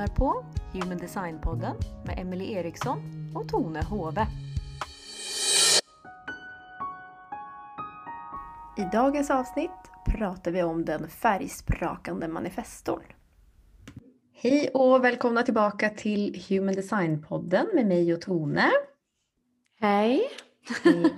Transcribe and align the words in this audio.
lyssnar 0.00 0.16
på 0.16 0.44
Human 0.72 0.98
Design-podden 0.98 1.74
med 2.06 2.18
Emelie 2.18 2.58
Eriksson 2.58 2.98
och 3.34 3.48
Tone 3.48 3.82
Hove. 3.82 4.26
I 8.78 8.82
dagens 8.92 9.30
avsnitt 9.30 9.70
pratar 10.06 10.50
vi 10.50 10.62
om 10.62 10.84
den 10.84 11.08
färgsprakande 11.08 12.28
manifestorn. 12.28 13.02
Hej 14.32 14.70
och 14.74 15.04
välkomna 15.04 15.42
tillbaka 15.42 15.90
till 15.90 16.42
Human 16.48 16.74
Design-podden 16.74 17.66
med 17.74 17.86
mig 17.86 18.14
och 18.14 18.20
Tone. 18.20 18.70
Hej! 19.80 20.22
Hej. 20.84 21.12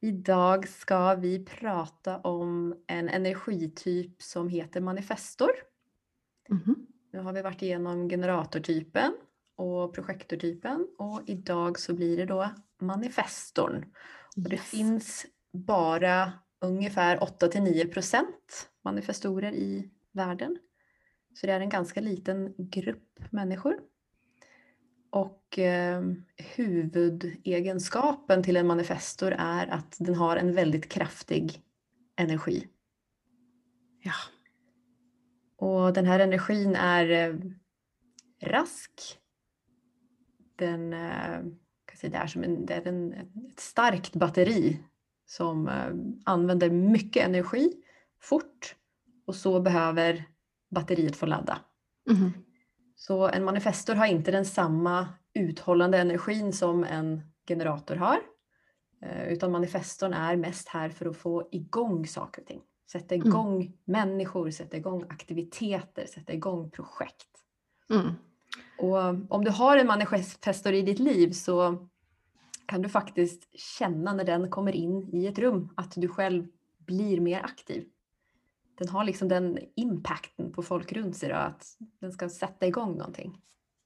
Idag 0.00 0.68
ska 0.68 1.14
vi 1.14 1.44
prata 1.44 2.18
om 2.18 2.74
en 2.86 3.08
energityp 3.08 4.22
som 4.22 4.48
heter 4.48 4.80
manifestor. 4.80 5.50
Mhm. 6.48 6.86
Nu 7.10 7.18
har 7.18 7.32
vi 7.32 7.42
varit 7.42 7.62
igenom 7.62 8.08
generatortypen 8.08 9.12
och 9.56 9.94
projektortypen 9.94 10.88
och 10.98 11.22
idag 11.26 11.78
så 11.78 11.94
blir 11.94 12.16
det 12.16 12.24
då 12.24 12.50
manifestorn. 12.80 13.84
Och 14.36 14.42
det 14.42 14.56
Yes. 14.56 14.70
finns 14.70 15.26
bara 15.52 16.32
ungefär 16.60 17.18
8-9% 17.18 18.24
manifestorer 18.84 19.52
i 19.52 19.90
världen. 20.12 20.58
Så 21.34 21.46
det 21.46 21.52
är 21.52 21.60
en 21.60 21.68
ganska 21.68 22.00
liten 22.00 22.54
grupp 22.58 23.18
människor. 23.30 23.78
Och 25.10 25.58
eh, 25.58 26.02
huvudegenskapen 26.36 28.42
till 28.42 28.56
en 28.56 28.66
manifestor 28.66 29.32
är 29.38 29.66
att 29.66 29.96
den 29.98 30.14
har 30.14 30.36
en 30.36 30.54
väldigt 30.54 30.88
kraftig 30.88 31.62
energi. 32.16 32.68
Ja. 34.02 34.12
Och 35.58 35.92
den 35.92 36.06
här 36.06 36.20
energin 36.20 36.76
är 36.76 37.10
eh, 37.10 37.36
rask. 38.42 39.18
Den 40.56 40.92
eh, 40.92 41.40
kan 41.86 42.10
det 42.10 42.16
är 42.16 42.26
som 42.26 42.44
en, 42.44 42.66
det 42.66 42.74
är 42.74 42.88
en, 42.88 43.12
ett 43.52 43.60
starkt 43.60 44.14
batteri 44.14 44.80
som 45.26 45.68
eh, 45.68 45.92
använder 46.24 46.70
mycket 46.70 47.26
energi 47.26 47.72
fort 48.20 48.74
och 49.26 49.34
så 49.34 49.60
behöver 49.60 50.24
batteriet 50.70 51.16
få 51.16 51.26
ladda. 51.26 51.58
Mhm. 52.10 52.32
Så 52.96 53.28
en 53.28 53.44
manifestor 53.44 53.94
har 53.94 54.06
inte 54.06 54.30
den 54.30 54.44
samma 54.44 55.08
uthållande 55.34 55.98
energin 55.98 56.52
som 56.52 56.84
en 56.84 57.22
generator 57.48 57.96
har. 57.96 58.18
Utan 59.28 59.52
manifestorn 59.52 60.12
är 60.12 60.36
mest 60.36 60.68
här 60.68 60.88
för 60.88 61.06
att 61.06 61.16
få 61.16 61.48
igång 61.52 62.06
saker 62.06 62.42
och 62.42 62.48
ting. 62.48 62.60
Sätta 62.92 63.14
igång 63.14 63.72
människor, 63.84 64.50
sätta 64.50 64.76
igång 64.76 65.04
aktiviteter, 65.08 66.06
sätta 66.06 66.32
igång 66.32 66.70
projekt. 66.70 67.28
Mm. 67.90 68.12
Och 68.78 69.32
om 69.36 69.44
du 69.44 69.50
har 69.50 69.76
en 69.76 69.86
manifestor 69.86 70.72
i 70.72 70.82
ditt 70.82 70.98
liv 70.98 71.30
så 71.30 71.88
kan 72.66 72.82
du 72.82 72.88
faktiskt 72.88 73.58
känna 73.58 74.12
när 74.12 74.24
den 74.24 74.50
kommer 74.50 74.76
in 74.76 75.08
i 75.12 75.26
ett 75.26 75.38
rum 75.38 75.72
att 75.76 75.92
du 75.96 76.08
själv 76.08 76.46
blir 76.78 77.20
mer 77.20 77.42
aktiv. 77.42 77.84
Den 78.78 78.88
har 78.88 79.04
liksom 79.04 79.28
den 79.28 79.58
impacten 79.74 80.52
på 80.52 80.62
folk 80.62 80.92
runt 80.92 81.16
sig 81.16 81.28
då, 81.28 81.34
att 81.34 81.66
den 82.00 82.12
ska 82.12 82.28
sätta 82.28 82.66
igång 82.66 82.96
någonting. 82.96 83.40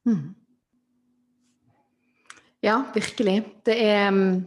Mm. 0.07 0.35
Ja, 2.61 2.85
virkelig. 2.95 3.61
Det 3.65 3.85
er 3.85 4.09
mm, 4.09 4.45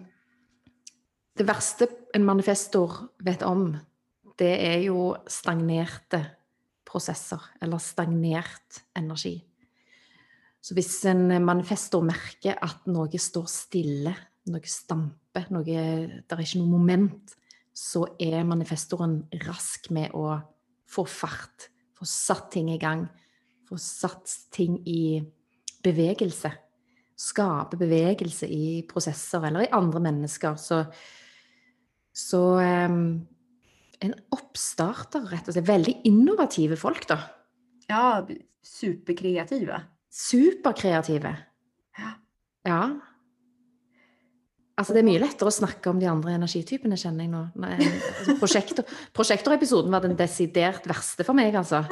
Det 1.38 1.44
verste 1.44 1.88
en 2.14 2.26
manifestor 2.26 2.92
vet 3.18 3.42
om, 3.42 3.78
det 4.40 4.54
er 4.68 4.80
jo 4.86 5.14
stagnerte 5.32 6.22
prosesser, 6.86 7.42
eller 7.62 7.82
stagnert 7.82 8.84
energi. 8.98 9.38
Så 10.66 10.74
hvis 10.74 10.98
en 11.10 11.28
manifestor 11.46 12.02
merker 12.06 12.58
at 12.64 12.88
noe 12.90 13.22
står 13.22 13.46
stille, 13.52 14.16
noe 14.50 14.70
stamper, 14.70 15.50
noe, 15.54 15.66
det 15.66 16.26
er 16.26 16.42
ikke 16.42 16.62
noe 16.62 16.72
moment, 16.74 17.36
så 17.76 18.06
er 18.22 18.48
manifestoren 18.48 19.20
rask 19.44 19.90
med 19.94 20.16
å 20.16 20.40
få 20.90 21.04
fart, 21.10 21.70
få 21.96 22.08
satt 22.08 22.50
ting 22.56 22.72
i 22.74 22.80
gang, 22.82 23.04
få 23.68 23.78
satt 23.82 24.32
ting 24.56 24.80
i 24.88 25.20
bevegelse. 25.86 26.52
Skape 27.16 27.78
bevegelse 27.80 28.48
i 28.52 28.82
prosesser 28.88 29.46
eller 29.48 29.68
i 29.68 29.74
andre 29.76 30.02
mennesker. 30.04 30.58
Så, 30.60 30.82
så 32.12 32.42
ehm, 32.64 33.06
en 34.04 34.14
oppstarter, 34.36 35.26
rett 35.32 35.48
og 35.48 35.56
slett. 35.56 35.68
Veldig 35.68 35.96
innovative 36.10 36.78
folk, 36.80 37.08
da. 37.10 37.20
Ja, 37.90 38.24
superkreativa. 38.66 39.82
Superkreative. 40.12 41.36
Ja. 42.00 42.14
Ja. 42.66 42.80
Altså, 44.76 44.92
det 44.92 45.04
er 45.04 45.08
mye 45.08 45.22
lettere 45.22 45.48
å 45.48 45.56
snakke 45.56 45.92
om 45.92 46.02
de 46.02 46.10
andre 46.12 46.34
energitypene, 46.36 46.98
kjenner 47.00 47.24
jeg 47.24 47.32
nå. 47.32 47.44
Altså, 47.70 48.36
prosjektor, 48.42 48.98
prosjektorepisoden 49.16 49.94
var 49.94 50.04
den 50.04 50.18
desidert 50.20 50.88
verste 50.90 51.24
for 51.28 51.38
meg, 51.38 51.56
altså. 51.56 51.86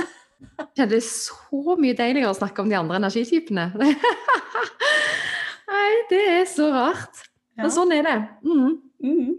Jeg 0.44 0.68
kjente 0.75 0.92
det 0.92 1.00
er 1.00 1.08
så 1.08 1.78
mye 1.80 1.96
deiligere 1.96 2.34
å 2.34 2.36
snakke 2.36 2.63
om 2.63 2.72
de 2.72 2.75
andre 2.75 3.00
energitypene. 3.00 3.69
Nei, 5.72 5.92
det 6.09 6.24
er 6.34 6.44
så 6.50 6.68
rart. 6.74 7.24
Men 7.59 7.72
sånn 7.72 7.94
er 7.96 8.03
det. 8.08 8.18
Mm. 8.44 8.75
Mm. 9.03 9.31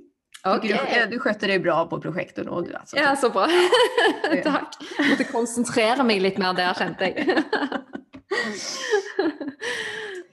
Ok. 0.44 0.62
Tycker 0.62 1.06
Du, 1.06 1.10
du 1.10 1.18
sköter 1.18 1.48
dig 1.48 1.58
bra 1.58 1.86
på 1.86 2.00
projektorn. 2.00 2.48
Och 2.48 2.74
alltså, 2.74 2.96
Ja, 2.96 3.16
så 3.16 3.30
bra. 3.30 3.46
Takk. 4.44 4.76
Jeg 4.98 5.10
måtte 5.10 5.24
konsentrere 5.24 6.04
meg 6.04 6.20
litt 6.20 6.38
mer 6.38 6.52
der, 6.56 6.74
kjente 6.76 7.08
jeg. 7.10 7.44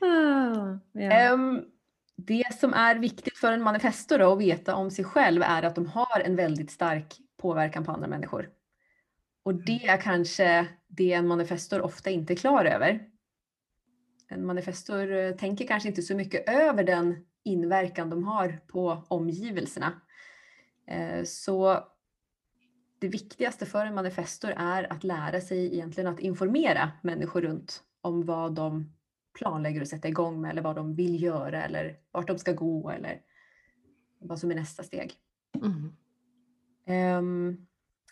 Ah, 0.01 0.77
ja. 0.97 1.11
Ehm, 1.11 1.61
det 2.17 2.55
som 2.59 2.73
är 2.73 2.95
viktigt 2.95 3.37
för 3.37 3.51
en 3.51 3.61
manifestor 3.61 4.17
då, 4.17 4.31
att 4.33 4.39
veta 4.39 4.75
om 4.75 4.91
sig 4.91 5.05
själv 5.05 5.43
är 5.43 5.63
att 5.63 5.75
de 5.75 5.85
har 5.85 6.19
en 6.19 6.35
väldigt 6.35 6.71
stark 6.71 7.17
påverkan 7.41 7.83
på 7.85 7.91
andra 7.91 8.07
människor. 8.07 8.49
Och 9.45 9.55
det 9.55 9.85
är 9.85 9.97
kanske 9.97 10.67
det 10.87 11.13
en 11.13 11.27
manifestor 11.27 11.81
ofta 11.81 12.09
inte 12.09 12.33
är 12.33 12.35
klar 12.35 12.65
över. 12.65 12.99
En 14.29 14.45
manifestor 14.45 15.11
eh, 15.11 15.31
tänker 15.31 15.67
kanske 15.67 15.89
inte 15.89 16.01
så 16.01 16.15
mycket 16.15 16.49
över 16.49 16.83
den 16.83 17.15
inverkan 17.43 18.09
de 18.09 18.23
har 18.23 18.59
på 18.67 19.03
omgivelserna. 19.07 20.01
Eh, 20.87 21.23
Så 21.23 21.83
det 22.99 23.07
viktigaste 23.07 23.65
för 23.65 23.85
en 23.85 23.95
manifestor 23.95 24.53
är 24.57 24.93
att 24.93 25.03
lära 25.03 25.41
sig 25.41 25.73
egentligen 25.73 26.13
att 26.13 26.19
informera 26.19 26.91
människor 27.01 27.41
runt 27.41 27.83
om 28.01 28.25
vad 28.25 28.53
de 28.53 28.93
planlägger 29.39 29.81
att 29.81 29.87
sätta 29.87 30.07
igång 30.07 30.41
med 30.41 30.51
eller 30.51 30.61
vad 30.61 30.75
de 30.75 30.95
vill 30.95 31.23
göra 31.23 31.63
eller 31.63 31.99
vart 32.11 32.27
de 32.27 32.37
ska 32.37 32.51
gå 32.53 32.89
eller 32.89 33.21
vad 34.19 34.39
som 34.39 34.51
är 34.51 34.55
nästa 34.55 34.83
steg. 34.83 35.13
Mm. 35.55 35.95
Ehm, 36.85 37.67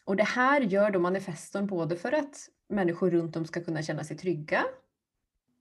och 0.06 0.16
det 0.16 0.24
här 0.24 0.62
gör 0.62 0.92
då 0.92 1.00
manifestorn 1.00 1.68
både 1.68 1.96
för 1.96 2.12
att 2.12 2.50
människor 2.70 3.12
runt 3.12 3.36
om 3.36 3.46
ska 3.46 3.64
kunna 3.64 3.82
känna 3.82 4.04
sig 4.04 4.18
trygga. 4.18 4.66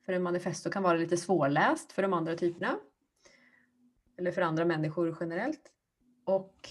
För 0.05 0.13
en 0.13 0.23
manifestor 0.23 0.71
kan 0.71 0.83
vara 0.83 0.97
lite 0.99 1.17
svårläst 1.17 1.93
för 1.93 2.03
de 2.03 2.13
andra 2.13 2.37
typerna. 2.37 2.77
Eller 4.19 4.33
för 4.33 4.43
andra 4.43 4.65
människor 4.65 5.17
generellt. 5.21 5.73
Och 6.25 6.69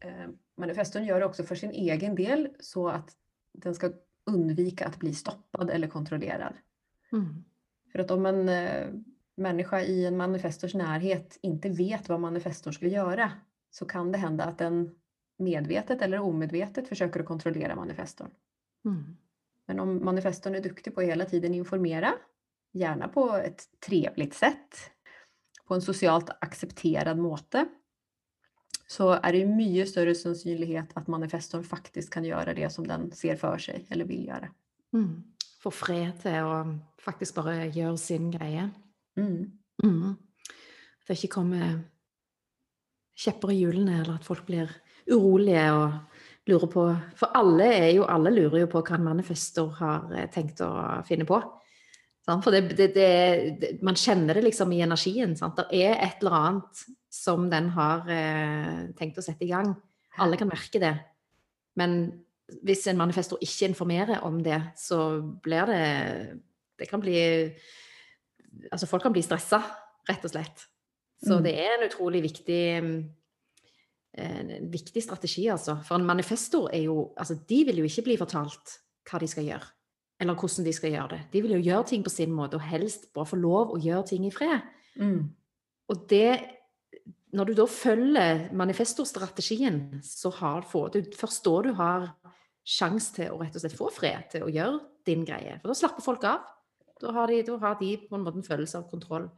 eh, 0.00 0.28
manifestorn 0.56 1.04
gör 1.04 1.20
det 1.20 1.26
också 1.26 1.44
för 1.44 1.54
sin 1.54 1.70
egen 1.70 2.14
del 2.14 2.48
så 2.60 2.88
att 2.88 3.16
den 3.52 3.74
ska 3.74 3.92
undvika 4.26 4.86
att 4.86 4.98
bli 4.98 5.14
stoppad 5.14 5.70
eller 5.70 5.88
kontrollerad. 5.88 6.54
Mm. 7.12 7.44
För 7.92 7.98
att 7.98 8.10
om 8.10 8.26
en 8.26 8.48
eh, 8.48 8.88
människa 9.34 9.80
i 9.80 10.06
en 10.06 10.16
manifestors 10.16 10.74
närhet 10.74 11.38
inte 11.42 11.68
vet 11.68 12.08
vad 12.08 12.20
manifestorn 12.20 12.72
ska 12.72 12.86
göra 12.86 13.32
så 13.70 13.84
kan 13.84 14.12
det 14.12 14.18
hända 14.18 14.44
att 14.44 14.58
den 14.58 14.94
medvetet 15.38 16.02
eller 16.02 16.20
omedvetet 16.20 16.88
försöker 16.88 17.20
att 17.20 17.26
kontrollera 17.26 17.76
manifestorn. 17.76 18.30
Mm. 18.84 19.16
Men 19.66 19.80
om 19.80 20.04
manifestorn 20.04 20.54
är 20.54 20.60
duktig 20.60 20.94
på 20.94 21.00
att 21.00 21.06
hela 21.06 21.24
tiden 21.24 21.54
informera, 21.54 22.12
gärna 22.72 23.08
på 23.08 23.34
ett 23.36 23.62
trevligt 23.86 24.34
sätt, 24.34 24.90
på 25.70 25.76
en 25.78 25.82
socialt 25.82 26.30
accepterad 26.40 27.18
måte, 27.18 27.66
så 28.86 29.12
är 29.12 29.32
det 29.32 29.46
mycket 29.46 29.88
större 29.88 30.14
sannsynlighet 30.14 30.88
att 30.94 31.06
manifestorn 31.06 31.64
faktiskt 31.64 32.10
kan 32.10 32.24
göra 32.24 32.54
det 32.54 32.70
som 32.70 32.86
den 32.86 33.12
ser 33.12 33.36
för 33.36 33.58
sig 33.58 33.86
eller 33.90 34.04
vill 34.04 34.26
göra. 34.26 34.48
Mm. 34.92 35.22
Få 35.62 35.70
fred 35.70 36.16
til 36.22 36.42
å 36.42 36.56
faktisk 36.98 37.38
bare 37.38 37.68
gjøre 37.70 37.94
sin 38.02 38.32
greie. 38.34 38.66
Mm. 39.14 39.52
Mm. 39.84 40.10
At 40.10 41.06
det 41.06 41.20
ikke 41.20 41.36
kommer 41.36 41.84
kjepper 43.14 43.54
i 43.54 43.60
hjulene, 43.60 44.00
eller 44.00 44.18
at 44.18 44.26
folk 44.26 44.42
blir 44.50 44.74
urolige 45.06 45.68
og 45.70 46.50
lurer 46.50 46.74
på 46.74 46.88
For 47.14 47.30
alle, 47.38 47.70
er 47.78 47.92
jo, 47.94 48.10
alle 48.10 48.34
lurer 48.34 48.64
jo 48.64 48.72
på 48.74 48.82
hva 48.82 48.98
en 48.98 49.06
manifestor 49.12 49.70
har 49.78 50.10
eh, 50.18 50.26
tenkt 50.34 50.66
å 50.66 50.72
finne 51.06 51.30
på. 51.30 51.38
For 52.44 52.54
det, 52.54 52.76
det, 52.78 52.88
det, 52.94 53.70
man 53.82 53.98
kjenner 53.98 54.38
det 54.38 54.44
liksom 54.46 54.72
i 54.76 54.82
energien. 54.84 55.34
Sant? 55.38 55.58
Det 55.58 55.82
er 55.82 55.98
et 55.98 56.22
eller 56.22 56.36
annet 56.38 56.82
som 57.10 57.48
den 57.50 57.70
har 57.74 58.06
eh, 58.12 58.90
tenkt 58.98 59.18
å 59.18 59.24
sette 59.24 59.46
i 59.46 59.50
gang. 59.50 59.72
Alle 60.22 60.38
kan 60.38 60.50
merke 60.50 60.78
det. 60.82 60.94
Men 61.80 62.00
hvis 62.66 62.86
en 62.90 62.98
manifestor 62.98 63.42
ikke 63.42 63.70
informerer 63.70 64.24
om 64.26 64.40
det, 64.42 64.58
så 64.78 65.20
blir 65.42 65.70
det 65.70 65.84
det 66.80 66.88
kan 66.90 67.02
bli 67.02 67.20
Altså 68.72 68.88
folk 68.90 69.04
kan 69.04 69.12
bli 69.14 69.22
stressa, 69.22 69.60
rett 70.08 70.24
og 70.26 70.32
slett. 70.32 70.64
Så 71.22 71.36
Mm. 71.38 71.42
det 71.44 71.52
er 71.54 71.74
en 71.76 71.84
utrolig 71.86 72.22
viktig 72.24 72.82
mm, 72.82 72.96
en 74.18 74.70
viktig 74.72 75.02
strategi, 75.04 75.44
altså. 75.46 75.76
For 75.86 75.94
en 75.94 76.06
manifestor 76.06 76.68
er 76.74 76.82
jo 76.88 77.12
Altså, 77.16 77.36
de 77.48 77.64
vil 77.64 77.78
jo 77.78 77.84
ikke 77.84 78.02
bli 78.08 78.16
fortalt 78.18 78.80
hva 79.06 79.20
de 79.20 79.28
skal 79.30 79.44
gjøre. 79.44 79.68
Eller 80.20 80.36
hvordan 80.36 80.66
de 80.66 80.72
skal 80.76 80.94
gjøre 80.94 81.12
det. 81.14 81.20
De 81.32 81.42
vil 81.42 81.56
jo 81.56 81.64
gjøre 81.64 81.86
ting 81.88 82.04
på 82.04 82.12
sin 82.12 82.32
måte, 82.36 82.58
og 82.58 82.66
helst 82.68 83.08
bare 83.16 83.28
få 83.30 83.38
lov 83.40 83.74
å 83.74 83.80
gjøre 83.80 84.06
ting 84.12 84.26
i 84.28 84.32
fred. 84.34 84.66
Mm. 85.00 85.30
Og 85.90 86.08
det 86.10 86.56
Når 87.30 87.46
du 87.46 87.52
da 87.54 87.64
følger 87.70 88.48
manifestorstrategien, 88.58 90.00
så 90.02 90.32
har, 90.34 90.64
får 90.66 90.88
du 90.90 91.12
først 91.14 91.44
da 91.46 91.52
du 91.62 91.68
har 91.78 92.08
sjanse 92.66 93.14
til 93.14 93.30
å 93.30 93.38
rett 93.38 93.54
og 93.54 93.62
slett 93.62 93.76
få 93.78 93.86
fred 93.94 94.26
til 94.32 94.42
å 94.42 94.50
gjøre 94.50 94.80
din 95.06 95.22
greie. 95.24 95.60
For 95.60 95.70
da 95.70 95.76
slapper 95.78 96.02
folk 96.02 96.26
av. 96.26 96.48
Da 97.00 97.12
har 97.14 97.30
de, 97.30 97.38
da 97.46 97.56
har 97.62 97.78
de 97.78 97.92
på 98.02 98.18
en 98.18 98.24
måte 98.26 98.42
en 98.42 98.48
følelse 98.48 98.80
av 98.80 98.90
kontroll. 98.90 99.28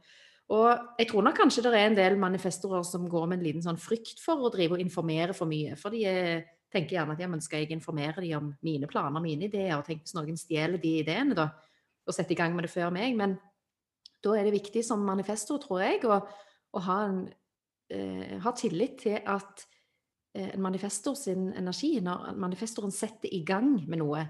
Og 0.51 0.97
jeg 0.99 1.11
tror 1.11 1.23
nok 1.27 1.37
kanskje 1.37 1.63
det 1.67 1.75
er 1.77 1.85
en 1.87 1.97
del 1.97 2.17
manifestorer 2.19 2.83
som 2.87 3.05
går 3.09 3.29
med 3.29 3.39
en 3.39 3.45
liten 3.45 3.63
sånn 3.63 3.79
frykt 3.79 4.19
for 4.23 4.41
å 4.41 4.51
drive 4.53 4.75
og 4.75 4.83
informere 4.83 5.35
for 5.37 5.49
mye. 5.49 5.77
For 5.79 5.93
de 5.93 6.03
eh, 6.09 6.49
tenker 6.73 6.97
gjerne 6.97 7.15
at 7.15 7.21
ja, 7.21 7.29
men 7.29 7.41
skal 7.43 7.63
jeg 7.63 7.75
informere 7.75 8.23
dem 8.23 8.37
om 8.39 8.51
mine 8.65 8.89
planer, 8.89 9.23
mine 9.23 9.47
ideer? 9.47 9.75
Og 9.77 9.85
tenk 9.87 10.03
hvis 10.03 10.15
noen 10.17 10.39
stjeler 10.39 10.81
de 10.81 10.97
ideene, 11.03 11.37
da, 11.37 11.49
og 12.03 12.15
setter 12.15 12.35
i 12.35 12.39
gang 12.39 12.55
med 12.55 12.67
det 12.67 12.73
før 12.73 12.91
meg. 12.93 13.15
Men 13.19 13.37
da 14.23 14.35
er 14.37 14.47
det 14.47 14.55
viktig 14.55 14.83
som 14.85 15.03
manifestor, 15.05 15.61
tror 15.63 15.83
jeg, 15.83 16.01
å, 16.07 16.19
å 16.73 16.83
ha, 16.87 16.99
en, 17.09 17.23
eh, 17.93 18.37
ha 18.43 18.53
tillit 18.57 18.97
til 19.05 19.19
at 19.19 19.65
eh, 20.35 20.53
en 20.53 20.63
manifestor 20.63 21.17
sin 21.19 21.51
energi, 21.59 21.95
når 22.03 22.33
manifestoren 22.39 22.93
setter 22.95 23.31
i 23.31 23.43
gang 23.47 23.75
med 23.87 24.01
noe, 24.03 24.25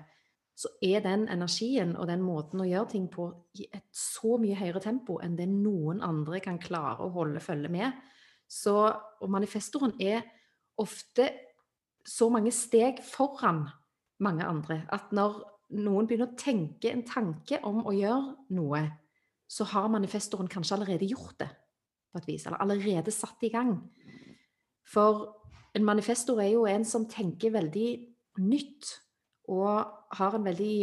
så 0.53 0.69
er 0.85 1.01
den 1.01 1.25
energien 1.33 1.95
og 1.97 2.05
den 2.11 2.21
måten 2.21 2.61
å 2.61 2.67
gjøre 2.67 2.91
ting 2.91 3.07
på 3.09 3.25
i 3.57 3.65
et 3.73 3.87
så 3.89 4.35
mye 4.41 4.57
høyere 4.59 4.83
tempo 4.83 5.17
enn 5.23 5.37
det 5.37 5.47
noen 5.49 6.03
andre 6.05 6.43
kan 6.45 6.59
klare 6.61 7.01
å 7.01 7.13
holde 7.15 7.41
følge 7.41 7.71
med. 7.73 8.03
Så, 8.45 8.75
og 8.85 9.31
manifestoren 9.33 9.95
er 9.97 10.21
ofte 10.77 11.25
så 12.07 12.29
mange 12.31 12.51
steg 12.55 12.99
foran 13.05 13.65
mange 14.23 14.45
andre 14.45 14.83
at 14.93 15.11
når 15.15 15.41
noen 15.73 16.07
begynner 16.07 16.31
å 16.31 16.39
tenke 16.39 16.91
en 16.91 17.05
tanke 17.07 17.59
om 17.65 17.81
å 17.87 17.93
gjøre 17.95 18.35
noe, 18.55 18.83
så 19.49 19.65
har 19.71 19.91
manifestoren 19.91 20.49
kanskje 20.51 20.77
allerede 20.77 21.09
gjort 21.09 21.37
det 21.41 21.49
på 22.13 22.21
et 22.21 22.27
vis, 22.29 22.45
eller 22.45 22.61
allerede 22.61 23.13
satt 23.13 23.41
i 23.45 23.51
gang. 23.53 23.75
For 24.85 25.25
en 25.73 25.85
manifestor 25.85 26.41
er 26.43 26.53
jo 26.53 26.67
en 26.69 26.85
som 26.85 27.07
tenker 27.09 27.55
veldig 27.55 27.89
nytt 28.43 28.91
og 29.53 30.17
har 30.17 30.37
en 30.37 30.45
veldig 30.45 30.75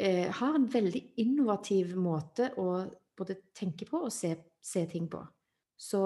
eh, 0.00 0.28
har 0.28 0.58
en 0.58 0.68
veldig 0.72 1.02
innovativ 1.22 1.96
måte 1.96 2.52
å 2.60 2.84
både 3.16 3.38
tenke 3.56 3.88
på 3.88 4.04
og 4.06 4.12
se, 4.12 4.34
se 4.62 4.84
ting 4.90 5.08
på. 5.10 5.22
Så 5.76 6.02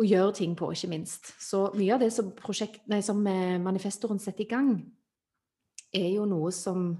Og 0.00 0.08
gjøre 0.08 0.32
ting 0.38 0.54
på, 0.56 0.70
ikke 0.72 0.88
minst. 0.88 1.34
Så 1.42 1.66
mye 1.76 1.94
av 1.94 2.00
det 2.00 2.12
som, 2.14 2.30
prosjekt, 2.36 2.86
nei, 2.88 3.02
som 3.04 3.20
eh, 3.28 3.58
manifestoren 3.60 4.20
setter 4.22 4.46
i 4.46 4.50
gang, 4.50 4.70
er 5.92 6.08
jo 6.14 6.24
noe 6.28 6.52
som 6.56 6.94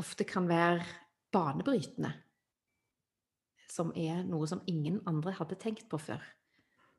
ofte 0.00 0.26
kan 0.28 0.48
være 0.48 0.84
banebrytende. 1.32 2.12
Som 3.70 3.94
er 3.96 4.20
noe 4.26 4.48
som 4.50 4.60
ingen 4.68 4.98
andre 5.08 5.32
hadde 5.38 5.56
tenkt 5.60 5.88
på 5.88 6.00
før. 6.02 6.20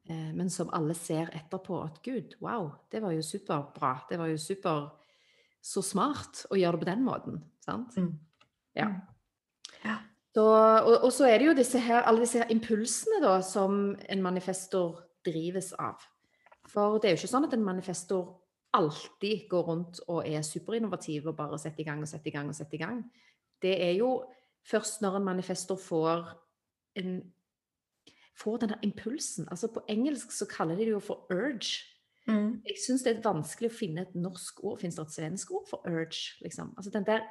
Eh, 0.10 0.32
men 0.34 0.50
som 0.50 0.72
alle 0.74 0.96
ser 0.98 1.30
etterpå 1.38 1.84
at 1.84 2.02
gud, 2.06 2.36
wow, 2.42 2.72
det 2.92 3.04
var 3.04 3.14
jo 3.14 3.26
superbra. 3.26 3.94
Det 4.10 4.18
var 4.22 4.32
jo 4.32 4.42
super 4.42 4.90
så 5.62 5.84
smart 5.86 6.48
å 6.50 6.58
gjøre 6.58 6.80
det 6.80 6.82
på 6.82 6.90
den 6.90 7.06
måten. 7.06 7.42
Sant? 7.62 7.98
Mm. 7.98 8.16
Ja. 8.78 8.90
Ja. 9.84 10.00
Så, 10.34 10.46
og, 10.48 10.96
og 11.06 11.12
så 11.14 11.28
er 11.28 11.38
det 11.38 11.50
jo 11.50 11.56
disse 11.58 11.80
her, 11.84 12.06
alle 12.08 12.24
disse 12.24 12.42
her 12.42 12.52
impulsene 12.54 13.20
da, 13.24 13.36
som 13.46 13.92
en 14.00 14.24
manifestor 14.24 15.04
drives 15.26 15.72
av. 15.80 16.02
For 16.70 17.00
det 17.00 17.10
er 17.10 17.16
jo 17.16 17.22
ikke 17.22 17.32
sånn 17.34 17.48
at 17.48 17.56
en 17.58 17.66
manifestor 17.66 18.30
alltid 18.78 19.48
går 19.52 19.66
rundt 19.68 20.00
og 20.08 20.24
er 20.28 20.44
superinnovativ 20.48 21.28
og 21.28 21.36
bare 21.40 21.60
setter 21.60 21.84
i 21.84 21.88
gang 21.90 22.04
og 22.04 22.10
setter 22.10 22.32
i 22.32 22.36
gang 22.36 22.50
og 22.50 22.56
setter 22.56 22.78
i 22.78 22.84
gang. 22.84 23.04
Det 23.62 23.74
er 23.84 23.96
jo 23.98 24.14
først 24.68 25.02
når 25.04 25.20
en 25.20 25.28
manifestor 25.28 25.80
får 25.82 26.30
en 27.02 27.16
får 28.42 28.62
denne 28.64 28.78
impulsen. 28.84 29.48
Altså 29.52 29.68
På 29.68 29.84
engelsk 29.90 30.32
så 30.32 30.46
kaller 30.50 30.76
de 30.76 30.86
det 30.86 30.96
jo 30.96 31.00
for 31.00 31.28
urge. 31.32 31.84
Mm. 32.28 32.62
Jeg 32.66 32.78
syns 32.86 33.04
det 33.04 33.16
er 33.16 33.24
vanskelig 33.26 33.72
å 33.72 33.76
finne 33.76 34.06
et 34.06 34.16
norsk 34.16 34.64
ord. 34.64 34.80
Fins 34.82 34.98
det 34.98 35.06
et 35.06 35.16
svensk 35.18 35.52
ord 35.52 35.68
for 35.70 35.88
urge? 35.90 36.38
Liksom? 36.42 36.74
Altså 36.78 36.94
den 36.94 37.06
der 37.06 37.26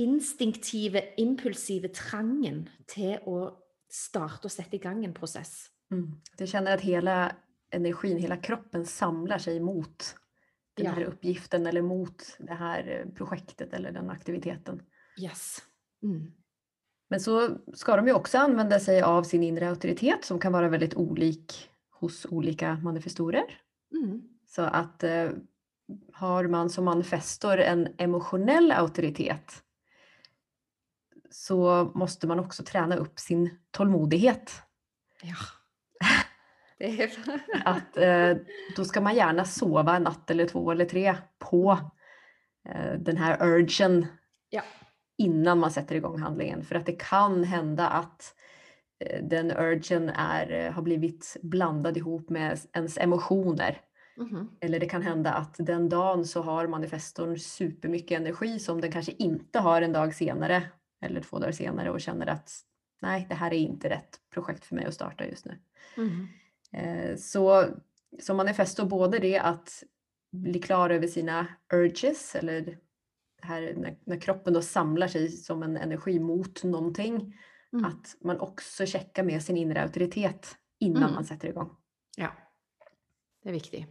instinktive, 0.00 1.02
impulsive 1.20 1.88
trangen 1.92 2.64
til 2.88 3.18
å 3.28 3.50
starte 3.92 4.48
og 4.48 4.54
sette 4.54 4.78
i 4.78 4.82
gang 4.82 5.04
en 5.04 5.14
prosess. 5.14 5.71
Mm. 5.92 6.12
Du 6.36 6.46
känner 6.46 6.74
att 6.74 6.80
hela 6.80 7.32
energin, 7.70 8.18
hela 8.18 8.36
kroppen 8.36 8.86
samlar 8.86 9.38
sig 9.38 9.60
mot 9.60 10.16
den 10.74 10.86
Ja. 10.86 10.92
här 10.92 11.04
uppgiften 11.04 11.66
eller 11.66 11.82
mot 11.82 12.36
det 12.38 12.54
här 12.54 12.88
eh, 12.88 13.14
projektet 13.14 13.72
eller 13.72 13.92
den 13.92 14.10
aktiviteten. 14.10 14.82
Yes. 15.20 15.58
Mm. 16.02 16.32
Men 17.08 17.20
så 17.20 17.48
ska 17.74 17.96
de 17.96 18.06
ju 18.06 18.12
också 18.12 18.38
använda 18.38 18.80
sig 18.80 19.02
av 19.02 19.22
sin 19.22 19.42
inre 19.42 19.68
auktoritet 19.68 20.24
som 20.24 20.38
kan 20.38 20.52
vara 20.52 20.68
väldigt 20.68 20.94
olik 20.94 21.70
hos 21.90 22.26
olika 22.26 22.74
manifestorer. 22.74 23.44
Mm. 23.94 24.22
Så 24.46 24.62
att 24.62 25.04
eh, 25.04 25.30
har 26.12 26.46
man 26.46 26.70
som 26.70 26.84
manifestor 26.84 27.58
en 27.58 27.88
emotionell 27.98 28.72
auktoritet 28.72 29.62
så 31.30 31.84
måste 31.94 32.26
man 32.26 32.38
också 32.40 32.64
träna 32.64 32.96
upp 32.96 33.18
sin 33.18 33.58
tålmodighet. 33.70 34.52
Ja. 35.22 35.36
Att 37.64 37.96
eh, 37.96 38.36
då 38.76 38.84
ska 38.84 39.00
man 39.00 39.14
gärna 39.14 39.44
sova 39.44 39.96
en 39.96 40.02
natt 40.02 40.30
eller 40.30 40.46
två 40.46 40.70
eller 40.70 40.84
tre 40.84 41.14
på 41.38 41.78
eh, 42.68 42.92
den 42.98 43.16
här 43.16 43.46
urgen 43.46 44.06
Ja. 44.50 44.62
innan 45.18 45.58
man 45.58 45.70
sätter 45.70 45.94
igång 45.94 46.18
handlingen. 46.18 46.64
För 46.64 46.74
att 46.74 46.86
det 46.86 46.92
kan 46.98 47.44
hända 47.44 47.88
att 47.88 48.34
eh, 49.04 49.24
den 49.24 49.50
urgen 49.50 50.08
är, 50.08 50.52
eh, 50.52 50.72
har 50.72 50.82
blivit 50.82 51.36
blandad 51.42 51.96
ihop 51.96 52.30
med 52.30 52.58
ens 52.72 52.98
emotioner. 52.98 53.80
Mhm. 54.16 54.50
Eller 54.60 54.80
det 54.80 54.88
kan 54.88 55.02
hända 55.02 55.32
att 55.32 55.54
den 55.58 55.88
dagen 55.88 56.24
så 56.24 56.42
har 56.42 56.66
manifestorn 56.66 57.38
supermycket 57.38 58.20
energi 58.20 58.58
som 58.58 58.80
den 58.80 58.92
kanske 58.92 59.12
inte 59.12 59.58
har 59.58 59.82
en 59.82 59.92
dag 59.92 60.14
senare 60.14 60.62
eller 61.04 61.20
två 61.20 61.38
dagar 61.38 61.52
senare 61.52 61.90
och 61.90 62.00
känner 62.00 62.26
att 62.26 62.50
nej, 63.02 63.26
det 63.28 63.34
här 63.34 63.50
är 63.52 63.58
inte 63.58 63.90
rätt 63.90 64.18
projekt 64.34 64.64
för 64.64 64.74
mig 64.74 64.84
att 64.84 64.94
starta 64.94 65.26
just 65.26 65.44
nu. 65.46 65.58
Mhm. 65.96 66.28
Eh, 66.72 67.16
Så 67.16 67.64
som 68.20 68.36
manifestor 68.36 68.84
både 68.84 69.18
det 69.18 69.38
att 69.38 69.82
bli 70.32 70.58
klar 70.60 70.90
över 70.90 71.06
sina 71.06 71.46
urges 71.72 72.34
eller 72.34 72.78
här 73.42 73.74
när, 73.76 73.96
när 74.04 74.20
kroppen 74.20 74.52
då 74.54 74.62
samlar 74.62 75.08
sig 75.08 75.28
som 75.28 75.62
en 75.62 75.76
energi 75.76 76.20
mot 76.20 76.64
någonting. 76.64 77.34
Mm. 77.72 77.84
Att 77.84 78.16
man 78.20 78.40
också 78.40 78.86
checkar 78.86 79.22
med 79.24 79.42
sin 79.42 79.56
inre 79.56 79.82
auktoritet 79.82 80.56
innan 80.80 81.02
Mm. 81.02 81.14
man 81.14 81.24
sätter 81.24 81.48
igång. 81.48 81.70
Ja. 82.16 82.28
Det 83.42 83.48
är 83.48 83.52
viktigt. 83.52 83.86